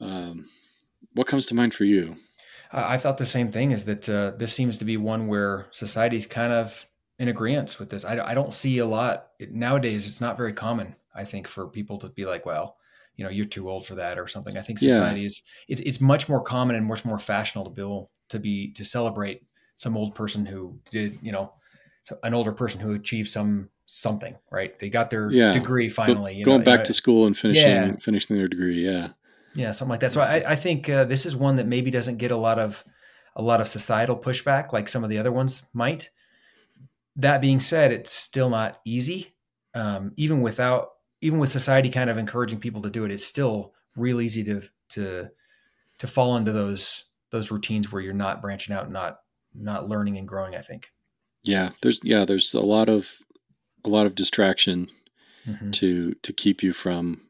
Um, 0.00 0.48
what 1.14 1.26
comes 1.26 1.46
to 1.46 1.54
mind 1.54 1.74
for 1.74 1.84
you? 1.84 2.16
I 2.72 2.98
thought 2.98 3.18
the 3.18 3.26
same 3.26 3.50
thing. 3.50 3.70
Is 3.70 3.84
that 3.84 4.08
uh, 4.08 4.32
this 4.36 4.52
seems 4.52 4.78
to 4.78 4.84
be 4.84 4.96
one 4.96 5.28
where 5.28 5.66
society's 5.70 6.26
kind 6.26 6.52
of 6.52 6.84
in 7.18 7.28
agreement 7.28 7.78
with 7.78 7.90
this. 7.90 8.04
I, 8.04 8.18
I 8.18 8.34
don't 8.34 8.52
see 8.52 8.78
a 8.78 8.86
lot 8.86 9.28
nowadays. 9.40 10.06
It's 10.06 10.20
not 10.20 10.36
very 10.36 10.52
common, 10.52 10.94
I 11.14 11.24
think, 11.24 11.46
for 11.46 11.68
people 11.68 11.98
to 11.98 12.08
be 12.08 12.26
like, 12.26 12.44
well, 12.44 12.76
you 13.16 13.24
know, 13.24 13.30
you're 13.30 13.46
too 13.46 13.70
old 13.70 13.86
for 13.86 13.94
that 13.94 14.18
or 14.18 14.28
something. 14.28 14.58
I 14.58 14.62
think 14.62 14.78
society 14.78 15.20
yeah. 15.20 15.26
is 15.26 15.42
it's 15.68 15.80
it's 15.80 16.00
much 16.00 16.28
more 16.28 16.42
common 16.42 16.76
and 16.76 16.86
much 16.86 17.04
more 17.04 17.18
fashionable 17.18 17.70
to 17.70 17.74
be 17.74 18.06
to 18.28 18.38
be 18.38 18.72
to 18.72 18.84
celebrate 18.84 19.42
some 19.76 19.96
old 19.96 20.14
person 20.14 20.44
who 20.44 20.78
did, 20.90 21.18
you 21.22 21.32
know, 21.32 21.52
an 22.22 22.34
older 22.34 22.52
person 22.52 22.80
who 22.80 22.94
achieved 22.94 23.28
some 23.28 23.70
something, 23.86 24.36
right? 24.50 24.78
They 24.78 24.88
got 24.88 25.10
their 25.10 25.30
yeah. 25.30 25.52
degree 25.52 25.88
finally. 25.88 26.38
Go, 26.42 26.50
going 26.50 26.58
know, 26.60 26.64
back 26.64 26.78
you 26.78 26.78
know, 26.78 26.84
to 26.84 26.92
school 26.92 27.26
and 27.26 27.36
finishing 27.36 27.66
yeah. 27.66 27.96
finishing 27.96 28.36
their 28.36 28.48
degree, 28.48 28.84
yeah, 28.84 29.10
yeah, 29.54 29.72
something 29.72 29.90
like 29.90 30.00
that. 30.00 30.12
So 30.12 30.20
I, 30.20 30.52
I 30.52 30.56
think 30.56 30.88
uh, 30.88 31.04
this 31.04 31.26
is 31.26 31.34
one 31.34 31.56
that 31.56 31.66
maybe 31.66 31.90
doesn't 31.90 32.18
get 32.18 32.30
a 32.30 32.36
lot 32.36 32.58
of 32.58 32.84
a 33.34 33.42
lot 33.42 33.60
of 33.60 33.68
societal 33.68 34.16
pushback 34.16 34.72
like 34.72 34.88
some 34.88 35.04
of 35.04 35.10
the 35.10 35.18
other 35.18 35.32
ones 35.32 35.66
might. 35.72 36.10
That 37.16 37.40
being 37.40 37.60
said, 37.60 37.92
it's 37.92 38.12
still 38.12 38.50
not 38.50 38.80
easy. 38.84 39.34
Um, 39.74 40.12
even 40.16 40.42
without 40.42 40.90
even 41.20 41.38
with 41.38 41.50
society 41.50 41.90
kind 41.90 42.10
of 42.10 42.18
encouraging 42.18 42.60
people 42.60 42.82
to 42.82 42.90
do 42.90 43.04
it, 43.04 43.10
it's 43.10 43.24
still 43.24 43.72
real 43.96 44.20
easy 44.20 44.44
to 44.44 44.62
to 44.90 45.28
to 45.98 46.06
fall 46.06 46.36
into 46.36 46.52
those 46.52 47.04
those 47.30 47.50
routines 47.50 47.90
where 47.90 48.02
you're 48.02 48.14
not 48.14 48.42
branching 48.42 48.74
out, 48.74 48.90
not 48.90 49.20
not 49.54 49.88
learning 49.88 50.18
and 50.18 50.28
growing. 50.28 50.54
I 50.54 50.60
think. 50.60 50.90
Yeah, 51.46 51.70
there's 51.80 52.00
yeah, 52.02 52.24
there's 52.24 52.54
a 52.54 52.60
lot 52.60 52.88
of 52.88 53.08
a 53.84 53.88
lot 53.88 54.06
of 54.06 54.14
distraction 54.14 54.90
mm-hmm. 55.46 55.70
to 55.70 56.14
to 56.14 56.32
keep 56.32 56.62
you 56.62 56.72
from 56.72 57.22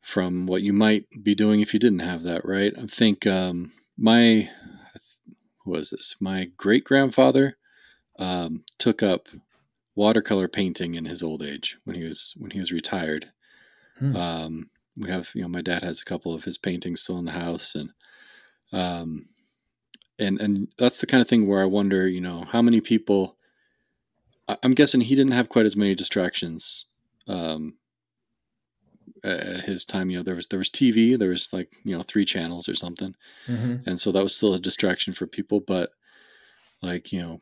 from 0.00 0.46
what 0.46 0.62
you 0.62 0.72
might 0.72 1.04
be 1.22 1.34
doing 1.34 1.60
if 1.60 1.74
you 1.74 1.80
didn't 1.80 2.00
have 2.00 2.22
that. 2.22 2.44
Right? 2.44 2.72
I 2.76 2.86
think 2.86 3.26
um, 3.26 3.72
my 3.98 4.48
who 5.64 5.70
was 5.70 5.90
this? 5.90 6.16
My 6.20 6.50
great 6.56 6.84
grandfather 6.84 7.58
um, 8.18 8.64
took 8.78 9.02
up 9.02 9.28
watercolor 9.94 10.48
painting 10.48 10.94
in 10.94 11.04
his 11.04 11.22
old 11.22 11.42
age 11.42 11.76
when 11.84 11.96
he 11.96 12.04
was 12.04 12.34
when 12.38 12.50
he 12.50 12.58
was 12.58 12.72
retired. 12.72 13.30
Hmm. 13.98 14.16
Um, 14.16 14.70
we 14.96 15.10
have 15.10 15.30
you 15.34 15.42
know 15.42 15.48
my 15.48 15.60
dad 15.60 15.82
has 15.82 16.00
a 16.00 16.04
couple 16.06 16.34
of 16.34 16.44
his 16.44 16.56
paintings 16.56 17.02
still 17.02 17.18
in 17.18 17.24
the 17.26 17.32
house 17.32 17.74
and 17.74 17.90
um 18.72 19.26
and 20.20 20.40
and 20.40 20.68
that's 20.78 20.98
the 20.98 21.06
kind 21.06 21.20
of 21.20 21.28
thing 21.28 21.46
where 21.46 21.62
I 21.62 21.66
wonder 21.66 22.06
you 22.06 22.20
know 22.20 22.44
how 22.48 22.62
many 22.62 22.80
people 22.80 23.36
I'm 24.62 24.74
guessing 24.74 25.00
he 25.00 25.14
didn't 25.14 25.32
have 25.32 25.48
quite 25.48 25.66
as 25.66 25.76
many 25.76 25.94
distractions 25.94 26.86
um 27.26 27.74
at 29.22 29.64
his 29.64 29.84
time 29.84 30.10
you 30.10 30.16
know 30.16 30.22
there 30.22 30.36
was 30.36 30.46
there 30.46 30.58
was 30.58 30.70
TV 30.70 31.18
there 31.18 31.30
was 31.30 31.52
like 31.52 31.72
you 31.84 31.96
know 31.96 32.02
three 32.04 32.24
channels 32.24 32.68
or 32.68 32.74
something 32.74 33.14
mm-hmm. 33.46 33.76
and 33.86 34.00
so 34.00 34.12
that 34.12 34.22
was 34.22 34.34
still 34.34 34.54
a 34.54 34.58
distraction 34.58 35.12
for 35.12 35.26
people 35.26 35.60
but 35.60 35.90
like 36.82 37.12
you 37.12 37.20
know 37.20 37.40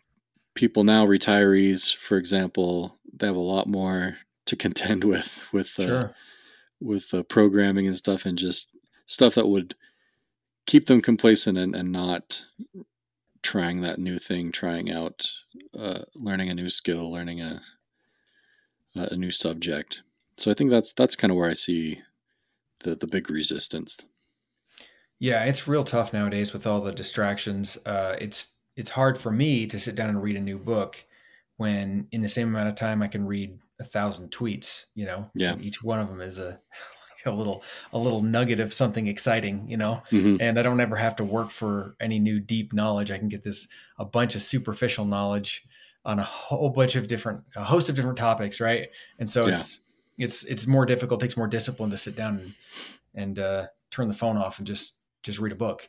people 0.58 0.82
now, 0.82 1.06
retirees, 1.06 1.94
for 1.94 2.16
example, 2.16 2.98
they 3.16 3.28
have 3.28 3.36
a 3.36 3.38
lot 3.38 3.68
more 3.68 4.16
to 4.46 4.56
contend 4.64 5.04
with 5.04 5.48
with 5.52 5.78
uh, 5.78 5.86
sure. 5.86 6.14
with 6.80 7.14
uh, 7.14 7.22
programming 7.22 7.86
and 7.86 7.96
stuff, 7.96 8.26
and 8.26 8.36
just 8.36 8.70
stuff 9.06 9.36
that 9.36 9.48
would 9.48 9.74
keep 10.68 10.86
them 10.86 11.00
complacent 11.00 11.56
and, 11.56 11.74
and 11.74 11.90
not 11.90 12.44
trying 13.42 13.80
that 13.80 13.98
new 13.98 14.18
thing, 14.18 14.52
trying 14.52 14.92
out, 14.92 15.32
uh, 15.76 16.02
learning 16.14 16.50
a 16.50 16.54
new 16.54 16.68
skill, 16.68 17.10
learning 17.10 17.40
a 17.40 17.60
a 18.94 19.16
new 19.16 19.30
subject. 19.30 20.02
So 20.36 20.50
I 20.50 20.54
think 20.54 20.70
that's 20.70 20.92
that's 20.92 21.16
kind 21.16 21.30
of 21.30 21.36
where 21.36 21.50
I 21.50 21.54
see 21.54 22.00
the 22.80 22.94
the 22.94 23.06
big 23.06 23.30
resistance. 23.30 23.98
Yeah, 25.18 25.44
it's 25.44 25.66
real 25.66 25.84
tough 25.84 26.12
nowadays 26.12 26.52
with 26.52 26.66
all 26.66 26.80
the 26.80 26.92
distractions. 26.92 27.78
Uh, 27.86 28.16
it's 28.20 28.58
it's 28.76 28.90
hard 28.90 29.18
for 29.18 29.32
me 29.32 29.66
to 29.66 29.80
sit 29.80 29.94
down 29.94 30.10
and 30.10 30.22
read 30.22 30.36
a 30.36 30.40
new 30.40 30.58
book 30.58 31.04
when 31.56 32.06
in 32.12 32.22
the 32.22 32.28
same 32.28 32.48
amount 32.48 32.68
of 32.68 32.74
time 32.74 33.02
I 33.02 33.08
can 33.08 33.26
read 33.26 33.58
a 33.80 33.84
thousand 33.84 34.30
tweets, 34.30 34.86
you 34.94 35.06
know, 35.06 35.30
yeah. 35.34 35.56
each 35.60 35.82
one 35.82 36.00
of 36.00 36.08
them 36.08 36.20
is 36.20 36.38
a, 36.38 36.60
a 37.26 37.30
little, 37.30 37.62
a 37.92 37.98
little 37.98 38.22
nugget 38.22 38.60
of 38.60 38.72
something 38.72 39.06
exciting, 39.06 39.68
you 39.68 39.76
know, 39.76 40.02
mm-hmm. 40.10 40.36
and 40.40 40.58
I 40.58 40.62
don't 40.62 40.80
ever 40.80 40.96
have 40.96 41.16
to 41.16 41.24
work 41.24 41.50
for 41.50 41.96
any 42.00 42.18
new 42.18 42.40
deep 42.40 42.72
knowledge. 42.72 43.10
I 43.10 43.18
can 43.18 43.28
get 43.28 43.44
this, 43.44 43.68
a 43.98 44.04
bunch 44.04 44.34
of 44.34 44.42
superficial 44.42 45.04
knowledge 45.04 45.66
on 46.04 46.18
a 46.18 46.24
whole 46.24 46.70
bunch 46.70 46.96
of 46.96 47.08
different, 47.08 47.42
a 47.56 47.64
host 47.64 47.88
of 47.88 47.96
different 47.96 48.18
topics. 48.18 48.60
Right. 48.60 48.88
And 49.18 49.28
so 49.28 49.46
yeah. 49.46 49.52
it's, 49.52 49.82
it's, 50.16 50.44
it's 50.44 50.66
more 50.66 50.86
difficult, 50.86 51.20
takes 51.20 51.36
more 51.36 51.48
discipline 51.48 51.90
to 51.90 51.96
sit 51.96 52.16
down 52.16 52.38
and, 52.38 52.54
and, 53.14 53.38
uh, 53.38 53.66
turn 53.90 54.08
the 54.08 54.14
phone 54.14 54.36
off 54.36 54.58
and 54.58 54.66
just, 54.66 55.00
just 55.22 55.38
read 55.38 55.52
a 55.52 55.56
book. 55.56 55.88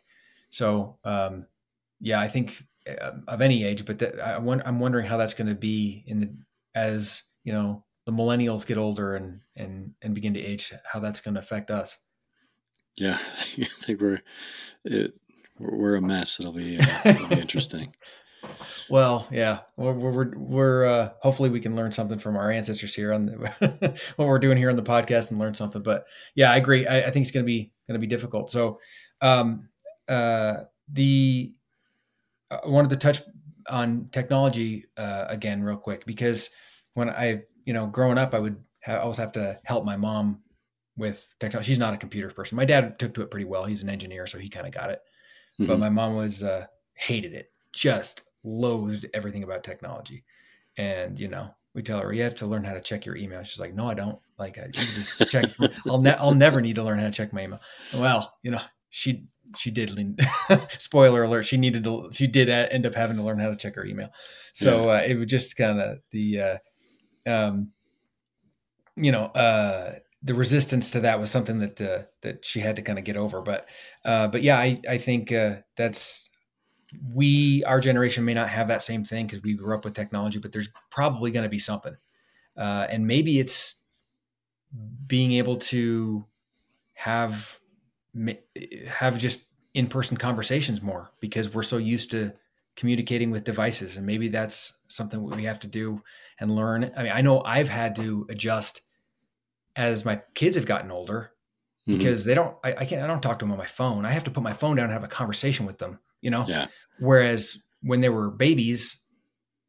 So, 0.49 0.97
um, 1.03 1.45
yeah, 1.99 2.19
I 2.19 2.27
think 2.27 2.63
uh, 2.87 3.11
of 3.27 3.41
any 3.41 3.63
age, 3.63 3.85
but 3.85 3.99
that, 3.99 4.19
I 4.19 4.35
am 4.35 4.79
wondering 4.79 5.05
how 5.05 5.17
that's 5.17 5.33
going 5.33 5.47
to 5.49 5.55
be 5.55 6.03
in 6.07 6.19
the 6.19 6.33
as 6.75 7.23
you 7.43 7.53
know 7.53 7.83
the 8.09 8.15
millennials 8.15 8.65
get 8.65 8.79
older 8.79 9.15
and 9.15 9.39
and 9.55 9.93
and 10.01 10.15
begin 10.15 10.33
to 10.33 10.39
age, 10.39 10.73
how 10.91 10.99
that's 10.99 11.21
going 11.21 11.35
to 11.35 11.39
affect 11.39 11.71
us. 11.71 11.97
Yeah, 12.95 13.17
I 13.57 13.65
think 13.65 14.01
we're 14.01 14.19
it, 14.83 15.13
we're 15.57 15.95
a 15.95 16.01
mess. 16.01 16.37
It'll 16.37 16.51
be, 16.51 16.77
uh, 16.79 16.85
it'll 17.05 17.27
be 17.27 17.39
interesting. 17.39 17.95
well, 18.89 19.25
yeah, 19.31 19.59
we're 19.77 19.93
we're, 19.93 20.37
we're 20.37 20.85
uh, 20.85 21.11
hopefully 21.21 21.49
we 21.49 21.61
can 21.61 21.77
learn 21.77 21.93
something 21.93 22.17
from 22.17 22.35
our 22.35 22.51
ancestors 22.51 22.93
here 22.93 23.13
on 23.13 23.27
the, 23.27 23.95
what 24.17 24.27
we're 24.27 24.39
doing 24.39 24.57
here 24.57 24.69
on 24.69 24.75
the 24.75 24.83
podcast 24.83 25.31
and 25.31 25.39
learn 25.39 25.53
something. 25.53 25.81
But 25.81 26.07
yeah, 26.35 26.51
I 26.51 26.57
agree. 26.57 26.87
I, 26.87 27.03
I 27.03 27.11
think 27.11 27.23
it's 27.23 27.31
going 27.31 27.45
to 27.45 27.47
be 27.47 27.71
going 27.87 27.93
to 27.93 28.05
be 28.05 28.07
difficult. 28.07 28.49
So, 28.49 28.79
um, 29.21 29.69
uh, 30.09 30.63
the 30.91 31.53
I 32.51 32.67
wanted 32.67 32.89
to 32.89 32.97
touch 32.97 33.21
on 33.69 34.09
technology 34.11 34.85
uh, 34.97 35.25
again 35.29 35.63
real 35.63 35.77
quick 35.77 36.05
because 36.05 36.49
when 36.95 37.09
I, 37.09 37.43
you 37.69 37.73
know, 37.73 37.85
growing 37.85 38.17
up, 38.17 38.33
I 38.33 38.39
would 38.39 38.55
ha- 38.83 38.97
always 38.97 39.17
have 39.17 39.31
to 39.33 39.59
help 39.63 39.85
my 39.85 39.95
mom 39.95 40.41
with 40.97 41.31
technology. 41.39 41.67
She's 41.67 41.77
not 41.77 41.93
a 41.93 41.97
computer 41.97 42.31
person. 42.31 42.55
My 42.55 42.65
dad 42.65 42.97
took 42.97 43.13
to 43.13 43.21
it 43.21 43.29
pretty 43.29 43.45
well. 43.45 43.63
He's 43.63 43.83
an 43.83 43.89
engineer, 43.89 44.25
so 44.25 44.39
he 44.39 44.49
kind 44.49 44.65
of 44.65 44.73
got 44.73 44.89
it. 44.89 45.01
Mm-hmm. 45.59 45.67
But 45.67 45.77
my 45.77 45.89
mom 45.91 46.15
was 46.15 46.41
uh, 46.41 46.65
hated 46.95 47.33
it, 47.33 47.51
just 47.71 48.23
loathed 48.43 49.05
everything 49.13 49.43
about 49.43 49.63
technology. 49.63 50.23
And 50.77 51.19
you 51.19 51.27
know, 51.27 51.53
we 51.75 51.83
tell 51.83 51.99
her 51.99 52.11
you 52.11 52.23
have 52.23 52.33
to 52.37 52.47
learn 52.47 52.63
how 52.63 52.73
to 52.73 52.81
check 52.81 53.05
your 53.05 53.15
email. 53.15 53.43
She's 53.43 53.59
like, 53.59 53.75
no, 53.75 53.87
I 53.87 53.93
don't. 53.93 54.17
Like, 54.39 54.57
I 54.57 54.69
just 54.69 55.29
check. 55.29 55.45
I'll 55.87 56.01
ne- 56.01 56.17
I'll 56.17 56.33
never 56.33 56.61
need 56.61 56.77
to 56.77 56.83
learn 56.83 56.97
how 56.97 57.05
to 57.05 57.11
check 57.11 57.33
my 57.33 57.43
email. 57.43 57.59
Well, 57.93 58.35
you 58.41 58.49
know, 58.49 58.61
she 58.89 59.27
she 59.57 59.69
did 59.69 60.19
spoiler 60.79 61.23
alert 61.23 61.43
she 61.43 61.57
needed 61.57 61.83
to 61.83 62.09
she 62.11 62.27
did 62.27 62.49
end 62.49 62.85
up 62.85 62.93
having 62.93 63.17
to 63.17 63.23
learn 63.23 63.39
how 63.39 63.49
to 63.49 63.55
check 63.55 63.73
her 63.73 63.83
email 63.83 64.09
so 64.53 64.85
yeah. 64.85 64.91
uh, 64.91 65.01
it 65.01 65.17
was 65.17 65.25
just 65.25 65.57
kind 65.57 65.81
of 65.81 65.97
the 66.11 66.39
uh, 66.39 66.57
um, 67.29 67.71
you 68.95 69.11
know 69.11 69.25
uh, 69.25 69.95
the 70.23 70.33
resistance 70.33 70.91
to 70.91 71.01
that 71.01 71.19
was 71.19 71.31
something 71.31 71.59
that 71.59 71.79
uh, 71.81 72.03
that 72.21 72.43
she 72.43 72.59
had 72.59 72.75
to 72.75 72.81
kind 72.81 72.99
of 72.99 73.05
get 73.05 73.17
over. 73.17 73.41
But 73.41 73.65
uh, 74.05 74.27
but 74.27 74.43
yeah 74.43 74.57
i 74.57 74.79
i 74.89 74.97
think 74.97 75.31
uh, 75.31 75.57
that's 75.77 76.29
we 77.13 77.63
our 77.65 77.79
generation 77.79 78.25
may 78.25 78.33
not 78.33 78.49
have 78.49 78.67
that 78.67 78.81
same 78.81 79.03
thing 79.03 79.27
because 79.27 79.43
we 79.43 79.53
grew 79.53 79.75
up 79.75 79.85
with 79.85 79.93
technology 79.93 80.39
but 80.39 80.51
there's 80.51 80.69
probably 80.89 81.29
going 81.31 81.43
to 81.43 81.49
be 81.49 81.59
something. 81.59 81.95
And 82.57 83.07
maybe 83.07 83.39
it's 83.39 83.85
being 85.07 85.33
able 85.33 85.57
to 85.57 86.25
have 86.93 87.59
have 88.87 89.17
just 89.17 89.45
in-person 89.73 90.17
conversations 90.17 90.81
more 90.81 91.11
because 91.19 91.53
we're 91.53 91.63
so 91.63 91.77
used 91.77 92.11
to 92.11 92.33
communicating 92.79 93.29
with 93.29 93.43
devices 93.43 93.97
and 93.97 94.05
maybe 94.05 94.29
that's 94.29 94.79
something 94.87 95.21
we 95.21 95.43
have 95.43 95.59
to 95.59 95.67
do 95.67 96.01
and 96.39 96.55
learn 96.55 96.89
i 96.95 97.03
mean 97.03 97.11
i 97.11 97.19
know 97.19 97.43
i've 97.43 97.67
had 97.67 97.93
to 97.93 98.25
adjust 98.29 98.81
as 99.75 100.05
my 100.05 100.21
kids 100.33 100.55
have 100.55 100.65
gotten 100.65 100.89
older 100.89 101.31
mm-hmm. 101.85 101.97
because 101.97 102.23
they 102.23 102.33
don't 102.33 102.55
I, 102.63 102.73
I, 102.73 102.85
can't 102.85 103.03
i 103.03 103.07
don't 103.07 103.21
talk 103.21 103.39
to 103.39 103.43
them 103.43 103.51
on 103.51 103.57
my 103.57 103.65
phone 103.65 104.05
i 104.05 104.11
have 104.11 104.23
to 104.23 104.31
put 104.31 104.43
my 104.43 104.53
phone 104.53 104.77
down 104.77 104.85
and 104.85 104.93
have 104.93 105.03
a 105.03 105.09
conversation 105.09 105.65
with 105.65 105.77
them 105.77 105.99
you 106.21 106.31
know 106.31 106.45
yeah 106.47 106.67
whereas 106.99 107.61
when 107.81 107.99
they 107.99 108.07
were 108.07 108.29
babies 108.29 109.03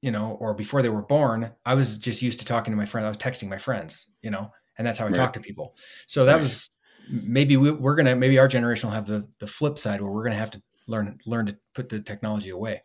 you 0.02 0.12
know 0.12 0.36
or 0.40 0.54
before 0.54 0.80
they 0.80 0.88
were 0.88 1.02
born 1.02 1.50
i 1.66 1.74
was 1.74 1.98
just 1.98 2.22
used 2.22 2.38
to 2.38 2.46
talking 2.46 2.72
to 2.72 2.76
my 2.76 2.86
friends 2.86 3.06
i 3.06 3.08
was 3.08 3.18
texting 3.18 3.48
my 3.48 3.58
friends 3.58 4.14
you 4.22 4.30
know 4.30 4.52
and 4.78 4.86
that's 4.86 5.00
how 5.00 5.06
i 5.06 5.08
right. 5.08 5.16
talk 5.16 5.32
to 5.32 5.40
people 5.40 5.74
so 6.06 6.24
that 6.24 6.34
right. 6.34 6.42
was 6.42 6.70
maybe 7.10 7.56
we, 7.56 7.72
we're 7.72 7.96
gonna 7.96 8.14
maybe 8.14 8.38
our 8.38 8.46
generation 8.46 8.88
will 8.88 8.94
have 8.94 9.06
the 9.06 9.26
the 9.40 9.46
flip 9.48 9.78
side 9.78 10.00
where 10.00 10.12
we're 10.12 10.22
gonna 10.22 10.36
have 10.36 10.52
to 10.52 10.62
learn 10.86 11.18
learn 11.26 11.46
to 11.46 11.56
put 11.74 11.88
the 11.88 12.00
technology 12.00 12.50
away. 12.50 12.82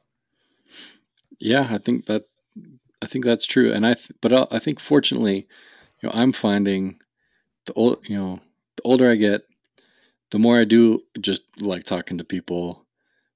Yeah, 1.39 1.67
I 1.69 1.77
think 1.77 2.05
that 2.05 2.25
I 3.01 3.07
think 3.07 3.25
that's 3.25 3.45
true, 3.45 3.71
and 3.71 3.85
I 3.85 3.93
th- 3.93 4.11
but 4.21 4.51
I 4.53 4.59
think 4.59 4.79
fortunately, 4.79 5.47
you 6.01 6.09
know, 6.09 6.11
I'm 6.13 6.31
finding 6.31 6.99
the 7.65 7.73
old 7.73 7.99
you 8.07 8.17
know 8.17 8.39
the 8.77 8.83
older 8.83 9.11
I 9.11 9.15
get, 9.15 9.43
the 10.31 10.39
more 10.39 10.57
I 10.57 10.63
do 10.63 11.01
just 11.19 11.43
like 11.59 11.83
talking 11.83 12.17
to 12.17 12.23
people, 12.23 12.85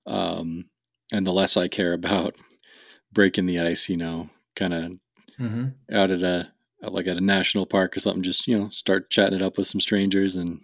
um, 0.06 0.66
and 1.12 1.26
the 1.26 1.34
less 1.34 1.58
I 1.58 1.68
care 1.68 1.94
about 2.00 2.36
breaking 3.12 3.46
the 3.46 3.60
ice. 3.60 3.90
You 3.90 3.98
know, 3.98 4.30
kind 4.56 4.74
of 4.74 4.92
mm-hmm. 5.40 5.66
out 5.94 6.12
at 6.12 6.24
a 6.24 6.52
like 6.82 7.08
at 7.08 7.18
a 7.18 7.22
national 7.22 7.66
park 7.66 7.96
or 7.96 8.00
something. 8.00 8.24
Just 8.24 8.48
you 8.48 8.58
know, 8.58 8.70
start 8.70 9.10
chatting 9.10 9.36
it 9.36 9.42
up 9.44 9.58
with 9.58 9.68
some 9.68 9.82
strangers, 9.82 10.36
and 10.36 10.62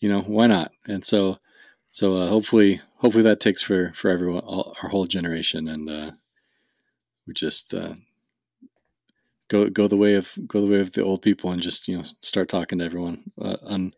you 0.00 0.08
know, 0.08 0.22
why 0.22 0.46
not? 0.46 0.72
And 0.86 1.04
so, 1.04 1.38
so 1.92 2.16
uh, 2.16 2.28
hopefully, 2.28 2.80
hopefully 2.96 3.24
that 3.24 3.38
takes 3.38 3.60
for 3.60 3.92
for 3.94 4.10
everyone, 4.10 4.42
all, 4.44 4.74
our 4.82 4.88
whole 4.88 5.04
generation, 5.04 5.68
and 5.68 5.90
uh, 5.90 6.10
we 7.26 7.34
just 7.34 7.74
uh, 7.74 7.92
go 9.48 9.68
go 9.68 9.88
the 9.88 9.98
way 9.98 10.14
of 10.14 10.32
go 10.46 10.62
the 10.62 10.72
way 10.72 10.80
of 10.80 10.92
the 10.92 11.04
old 11.04 11.20
people, 11.20 11.50
and 11.50 11.60
just 11.60 11.88
you 11.88 11.98
know, 11.98 12.04
start 12.22 12.48
talking 12.48 12.78
to 12.78 12.84
everyone 12.86 13.30
uh, 13.38 13.58
un, 13.64 13.92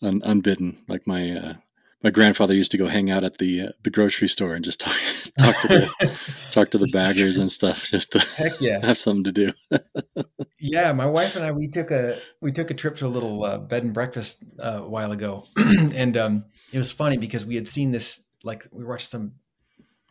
un, 0.00 0.22
unbidden, 0.24 0.82
like 0.88 1.06
my 1.06 1.32
uh, 1.32 1.54
my 2.02 2.08
grandfather 2.08 2.54
used 2.54 2.70
to 2.70 2.78
go 2.78 2.86
hang 2.86 3.10
out 3.10 3.24
at 3.24 3.36
the 3.36 3.60
uh, 3.60 3.72
the 3.82 3.90
grocery 3.90 4.28
store 4.28 4.54
and 4.54 4.64
just 4.64 4.80
talk 4.80 4.96
talk 5.38 5.60
to 5.60 5.68
the 5.68 6.16
talk 6.50 6.70
to 6.70 6.78
the 6.78 6.88
baggers 6.94 7.36
and 7.36 7.52
stuff 7.52 7.84
just 7.90 8.12
to 8.12 8.20
Heck 8.20 8.58
yeah. 8.58 8.86
have 8.86 8.96
something 8.96 9.24
to 9.24 9.32
do. 9.32 9.52
yeah, 10.58 10.94
my 10.94 11.04
wife 11.04 11.36
and 11.36 11.44
I 11.44 11.52
we 11.52 11.68
took 11.68 11.90
a 11.90 12.20
we 12.40 12.52
took 12.52 12.70
a 12.70 12.74
trip 12.74 12.96
to 12.96 13.06
a 13.06 13.08
little 13.08 13.44
uh, 13.44 13.58
bed 13.58 13.84
and 13.84 13.92
breakfast 13.92 14.44
uh, 14.58 14.80
a 14.82 14.88
while 14.88 15.12
ago, 15.12 15.44
and 15.94 16.16
um, 16.16 16.44
it 16.72 16.78
was 16.78 16.92
funny 16.92 17.16
because 17.16 17.44
we 17.44 17.54
had 17.54 17.68
seen 17.68 17.92
this 17.92 18.22
like 18.44 18.66
we 18.72 18.84
watched 18.84 19.08
some 19.08 19.32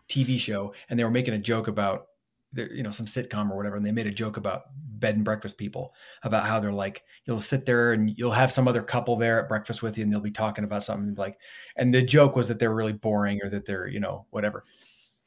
TV 0.10 0.40
show 0.40 0.74
and 0.90 1.00
they 1.00 1.04
were 1.04 1.12
making 1.12 1.34
a 1.34 1.40
joke 1.40 1.68
about 1.68 2.08
you 2.56 2.82
know 2.82 2.90
some 2.90 3.06
sitcom 3.06 3.52
or 3.52 3.58
whatever 3.58 3.76
and 3.76 3.86
they 3.86 3.92
made 3.92 4.08
a 4.08 4.12
joke 4.12 4.38
about 4.38 4.64
bed 4.74 5.16
and 5.16 5.26
breakfast 5.26 5.58
people 5.58 5.94
about 6.24 6.46
how 6.46 6.60
they're 6.60 6.72
like 6.72 7.04
you'll 7.26 7.40
sit 7.40 7.66
there 7.66 7.92
and 7.92 8.18
you'll 8.18 8.32
have 8.32 8.52
some 8.52 8.68
other 8.68 8.82
couple 8.82 9.18
there 9.18 9.42
at 9.42 9.50
breakfast 9.50 9.84
with 9.84 9.98
you 9.98 10.04
and 10.04 10.12
they'll 10.12 10.22
be 10.22 10.32
talking 10.32 10.64
about 10.64 10.84
something 10.84 11.14
like 11.16 11.38
and 11.76 11.94
the 11.94 12.02
joke 12.02 12.36
was 12.36 12.48
that 12.48 12.58
they're 12.58 12.74
really 12.74 12.94
boring 12.94 13.40
or 13.44 13.50
that 13.50 13.66
they're 13.66 13.88
you 13.88 14.00
know 14.00 14.26
whatever. 14.30 14.64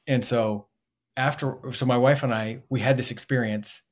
And 0.07 0.25
so 0.25 0.69
after 1.16 1.59
so 1.73 1.85
my 1.85 1.99
wife 1.99 2.23
and 2.23 2.33
i 2.33 2.61
we 2.71 2.81
had 2.81 2.97
this 2.97 3.11
experience 3.11 3.83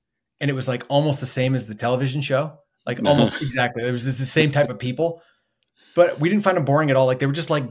and 0.40 0.50
it 0.50 0.54
was 0.54 0.68
like 0.68 0.84
almost 0.88 1.20
the 1.20 1.26
same 1.26 1.54
as 1.54 1.66
the 1.66 1.74
television 1.74 2.20
show 2.20 2.58
like 2.86 3.00
almost 3.04 3.42
exactly 3.42 3.86
it 3.86 3.90
was 3.90 4.04
this 4.04 4.18
the 4.18 4.26
same 4.26 4.50
type 4.50 4.70
of 4.70 4.78
people 4.78 5.20
but 5.98 6.20
we 6.20 6.28
didn't 6.28 6.44
find 6.44 6.56
them 6.56 6.64
boring 6.64 6.90
at 6.90 6.96
all 6.96 7.06
like 7.06 7.18
they 7.18 7.26
were 7.26 7.32
just 7.32 7.50
like 7.50 7.64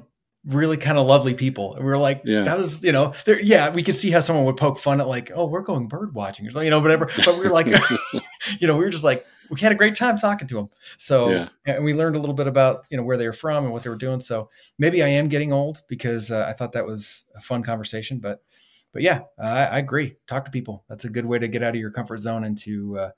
really 0.45 0.75
kind 0.75 0.97
of 0.97 1.05
lovely 1.05 1.33
people. 1.33 1.75
And 1.75 1.85
we 1.85 1.89
were 1.89 1.97
like, 1.97 2.23
yeah. 2.25 2.41
that 2.41 2.57
was, 2.57 2.83
you 2.83 2.91
know, 2.91 3.13
there, 3.23 3.39
yeah, 3.39 3.69
we 3.69 3.83
could 3.83 3.95
see 3.95 4.11
how 4.11 4.19
someone 4.19 4.43
would 4.43 4.57
poke 4.57 4.79
fun 4.79 4.99
at 4.99 5.07
like, 5.07 5.31
oh, 5.33 5.45
we're 5.47 5.61
going 5.61 5.87
bird 5.87 6.13
watching 6.13 6.45
or 6.45 6.51
something, 6.51 6.65
you 6.65 6.71
know, 6.71 6.81
whatever. 6.81 7.09
But 7.23 7.37
we 7.37 7.45
were 7.45 7.53
like, 7.53 7.67
you 8.59 8.67
know, 8.67 8.73
we 8.75 8.83
were 8.83 8.89
just 8.89 9.05
like, 9.05 9.25
we 9.49 9.61
had 9.61 9.71
a 9.71 9.75
great 9.75 9.95
time 9.95 10.17
talking 10.17 10.45
to 10.49 10.55
them. 10.55 10.67
So, 10.97 11.29
yeah. 11.29 11.47
and 11.65 11.85
we 11.85 11.93
learned 11.93 12.17
a 12.17 12.19
little 12.19 12.35
bit 12.35 12.47
about, 12.47 12.83
you 12.89 12.97
know, 12.97 13.03
where 13.03 13.15
they 13.15 13.27
were 13.27 13.31
from 13.31 13.63
and 13.63 13.71
what 13.71 13.83
they 13.83 13.89
were 13.89 13.95
doing. 13.95 14.19
So 14.19 14.49
maybe 14.77 15.01
I 15.01 15.07
am 15.07 15.29
getting 15.29 15.53
old 15.53 15.83
because 15.87 16.29
uh, 16.29 16.45
I 16.49 16.51
thought 16.51 16.73
that 16.73 16.85
was 16.85 17.23
a 17.33 17.39
fun 17.39 17.63
conversation, 17.63 18.19
but, 18.19 18.43
but 18.91 19.03
yeah, 19.03 19.21
I, 19.39 19.67
I, 19.67 19.77
agree. 19.77 20.17
Talk 20.27 20.43
to 20.43 20.51
people. 20.51 20.83
That's 20.89 21.05
a 21.05 21.09
good 21.09 21.25
way 21.25 21.39
to 21.39 21.47
get 21.47 21.63
out 21.63 21.75
of 21.75 21.79
your 21.79 21.91
comfort 21.91 22.17
zone 22.17 22.43
and 22.43 22.57
to, 22.59 22.99
uh, 22.99 23.11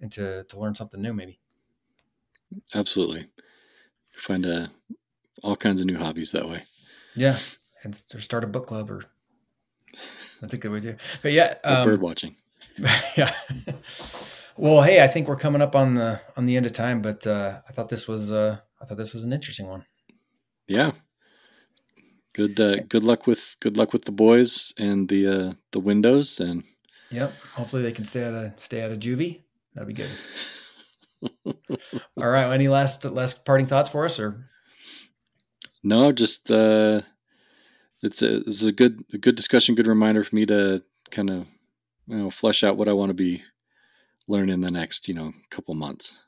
and 0.00 0.10
to, 0.12 0.44
to 0.44 0.58
learn 0.58 0.74
something 0.74 1.02
new, 1.02 1.12
maybe. 1.12 1.38
Absolutely. 2.74 3.28
Find 4.16 4.46
a, 4.46 4.70
all 5.42 5.56
kinds 5.56 5.80
of 5.80 5.86
new 5.86 5.98
hobbies 5.98 6.32
that 6.32 6.48
way. 6.48 6.62
Yeah, 7.16 7.38
and 7.82 7.94
start 7.94 8.44
a 8.44 8.48
book 8.48 8.66
club 8.66 8.90
or 8.90 9.04
that's 10.40 10.54
a 10.54 10.58
good 10.58 10.72
way 10.72 10.80
too. 10.80 10.96
But 11.22 11.32
yeah, 11.32 11.54
um, 11.64 11.86
bird 11.86 12.00
watching. 12.00 12.36
yeah. 13.16 13.32
well, 14.56 14.82
hey, 14.82 15.02
I 15.02 15.08
think 15.08 15.28
we're 15.28 15.36
coming 15.36 15.62
up 15.62 15.76
on 15.76 15.94
the 15.94 16.20
on 16.36 16.46
the 16.46 16.56
end 16.56 16.66
of 16.66 16.72
time, 16.72 17.02
but 17.02 17.26
uh, 17.26 17.60
I 17.68 17.72
thought 17.72 17.88
this 17.88 18.08
was 18.08 18.32
uh, 18.32 18.58
I 18.80 18.84
thought 18.84 18.98
this 18.98 19.14
was 19.14 19.24
an 19.24 19.32
interesting 19.32 19.68
one. 19.68 19.84
Yeah. 20.66 20.92
Good 22.34 22.58
uh, 22.58 22.78
good 22.88 23.04
luck 23.04 23.26
with 23.26 23.56
good 23.60 23.76
luck 23.76 23.92
with 23.92 24.04
the 24.04 24.12
boys 24.12 24.72
and 24.78 25.08
the 25.08 25.26
uh, 25.26 25.52
the 25.72 25.80
windows 25.80 26.40
and. 26.40 26.64
Yep. 27.10 27.32
Hopefully 27.54 27.82
they 27.82 27.92
can 27.92 28.04
stay 28.04 28.24
out 28.24 28.34
of 28.34 28.52
stay 28.58 28.82
out 28.82 28.90
of 28.90 28.98
juvie. 28.98 29.42
That'd 29.74 29.88
be 29.88 29.94
good. 29.94 30.10
All 31.46 32.28
right. 32.28 32.52
Any 32.52 32.68
last 32.68 33.04
last 33.04 33.44
parting 33.44 33.66
thoughts 33.66 33.88
for 33.88 34.04
us, 34.04 34.18
or 34.18 34.50
no, 35.82 36.12
just 36.12 36.50
uh, 36.50 37.02
it's 38.02 38.22
a 38.22 38.36
it's 38.38 38.62
a 38.62 38.72
good 38.72 39.04
a 39.12 39.18
good 39.18 39.34
discussion, 39.36 39.74
good 39.74 39.86
reminder 39.86 40.24
for 40.24 40.34
me 40.34 40.46
to 40.46 40.82
kind 41.10 41.30
of 41.30 41.46
you 42.06 42.16
know 42.16 42.30
flesh 42.30 42.62
out 42.62 42.76
what 42.76 42.88
I 42.88 42.92
want 42.92 43.10
to 43.10 43.14
be 43.14 43.42
learning 44.28 44.54
in 44.54 44.60
the 44.60 44.70
next 44.70 45.08
you 45.08 45.14
know 45.14 45.32
couple 45.50 45.74
months. 45.74 46.18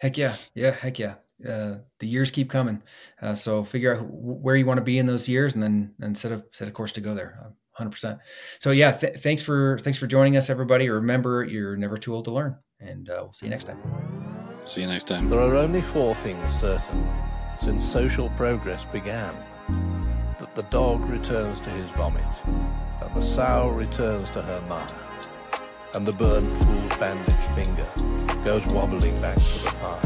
Heck 0.00 0.18
yeah, 0.18 0.34
yeah, 0.54 0.72
heck 0.72 0.98
yeah. 0.98 1.14
Uh, 1.46 1.78
the 2.00 2.06
years 2.06 2.30
keep 2.30 2.50
coming, 2.50 2.82
uh, 3.20 3.34
so 3.34 3.62
figure 3.62 3.94
out 3.94 4.06
where 4.08 4.56
you 4.56 4.64
want 4.64 4.78
to 4.78 4.84
be 4.84 4.98
in 4.98 5.06
those 5.06 5.28
years, 5.28 5.54
and 5.54 5.62
then 5.62 5.94
and 6.00 6.16
set 6.16 6.32
a 6.32 6.44
set 6.52 6.68
a 6.68 6.70
course 6.70 6.92
to 6.92 7.00
go 7.00 7.14
there. 7.14 7.52
Hundred 7.72 7.90
percent. 7.90 8.18
So 8.58 8.70
yeah, 8.70 8.92
th- 8.92 9.18
thanks 9.18 9.42
for 9.42 9.78
thanks 9.80 9.98
for 9.98 10.06
joining 10.06 10.36
us, 10.36 10.48
everybody. 10.48 10.88
Remember, 10.88 11.44
you're 11.44 11.76
never 11.76 11.98
too 11.98 12.14
old 12.14 12.24
to 12.24 12.30
learn, 12.30 12.56
and 12.80 13.08
uh, 13.10 13.18
we'll 13.20 13.32
see 13.32 13.46
you 13.46 13.50
next 13.50 13.64
time. 13.64 14.25
See 14.66 14.80
you 14.80 14.88
next 14.88 15.04
time. 15.04 15.30
There 15.30 15.38
are 15.38 15.54
only 15.54 15.80
four 15.80 16.16
things 16.16 16.52
certain 16.60 17.08
since 17.60 17.84
social 17.84 18.30
progress 18.30 18.84
began 18.92 19.32
that 20.40 20.52
the 20.56 20.64
dog 20.64 21.08
returns 21.08 21.60
to 21.60 21.70
his 21.70 21.88
vomit, 21.92 22.24
and 22.44 23.14
the 23.14 23.22
sow 23.22 23.68
returns 23.68 24.28
to 24.30 24.42
her 24.42 24.60
mire, 24.62 24.88
and 25.94 26.04
the 26.04 26.12
burnt 26.12 26.48
fool's 26.64 26.98
bandaged 26.98 27.54
finger 27.54 27.86
goes 28.44 28.66
wobbling 28.66 29.18
back 29.20 29.36
to 29.36 29.58
the 29.62 29.70
fire. 29.70 30.00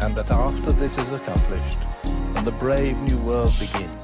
And 0.00 0.16
that 0.16 0.32
after 0.32 0.72
this 0.72 0.98
is 0.98 1.12
accomplished, 1.12 1.78
and 2.02 2.44
the 2.44 2.50
brave 2.50 2.96
new 2.98 3.18
world 3.18 3.54
begins, 3.56 3.96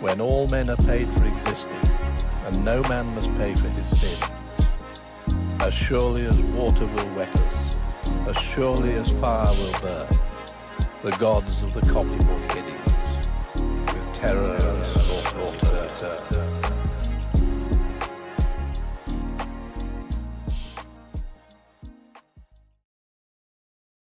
when 0.00 0.20
all 0.20 0.48
men 0.48 0.70
are 0.70 0.76
paid 0.76 1.08
for 1.10 1.24
existing, 1.24 1.90
and 2.46 2.64
no 2.64 2.82
man 2.88 3.06
must 3.14 3.32
pay 3.36 3.54
for 3.54 3.68
his 3.68 4.00
sin, 4.00 4.18
as 5.60 5.72
surely 5.72 6.26
as 6.26 6.36
water 6.40 6.84
will 6.84 7.14
wet 7.14 7.34
us, 7.36 7.57
as 8.28 8.36
surely 8.36 8.92
as 8.94 9.10
fire 9.12 9.54
will 9.54 9.72
burn, 9.80 10.06
the 11.02 11.10
gods 11.12 11.62
of 11.62 11.72
the 11.72 11.80
copybook 11.80 12.52
headings, 12.52 13.26
with 13.54 14.14
terror 14.14 14.54
and 14.54 14.86
slaughter. 14.92 16.47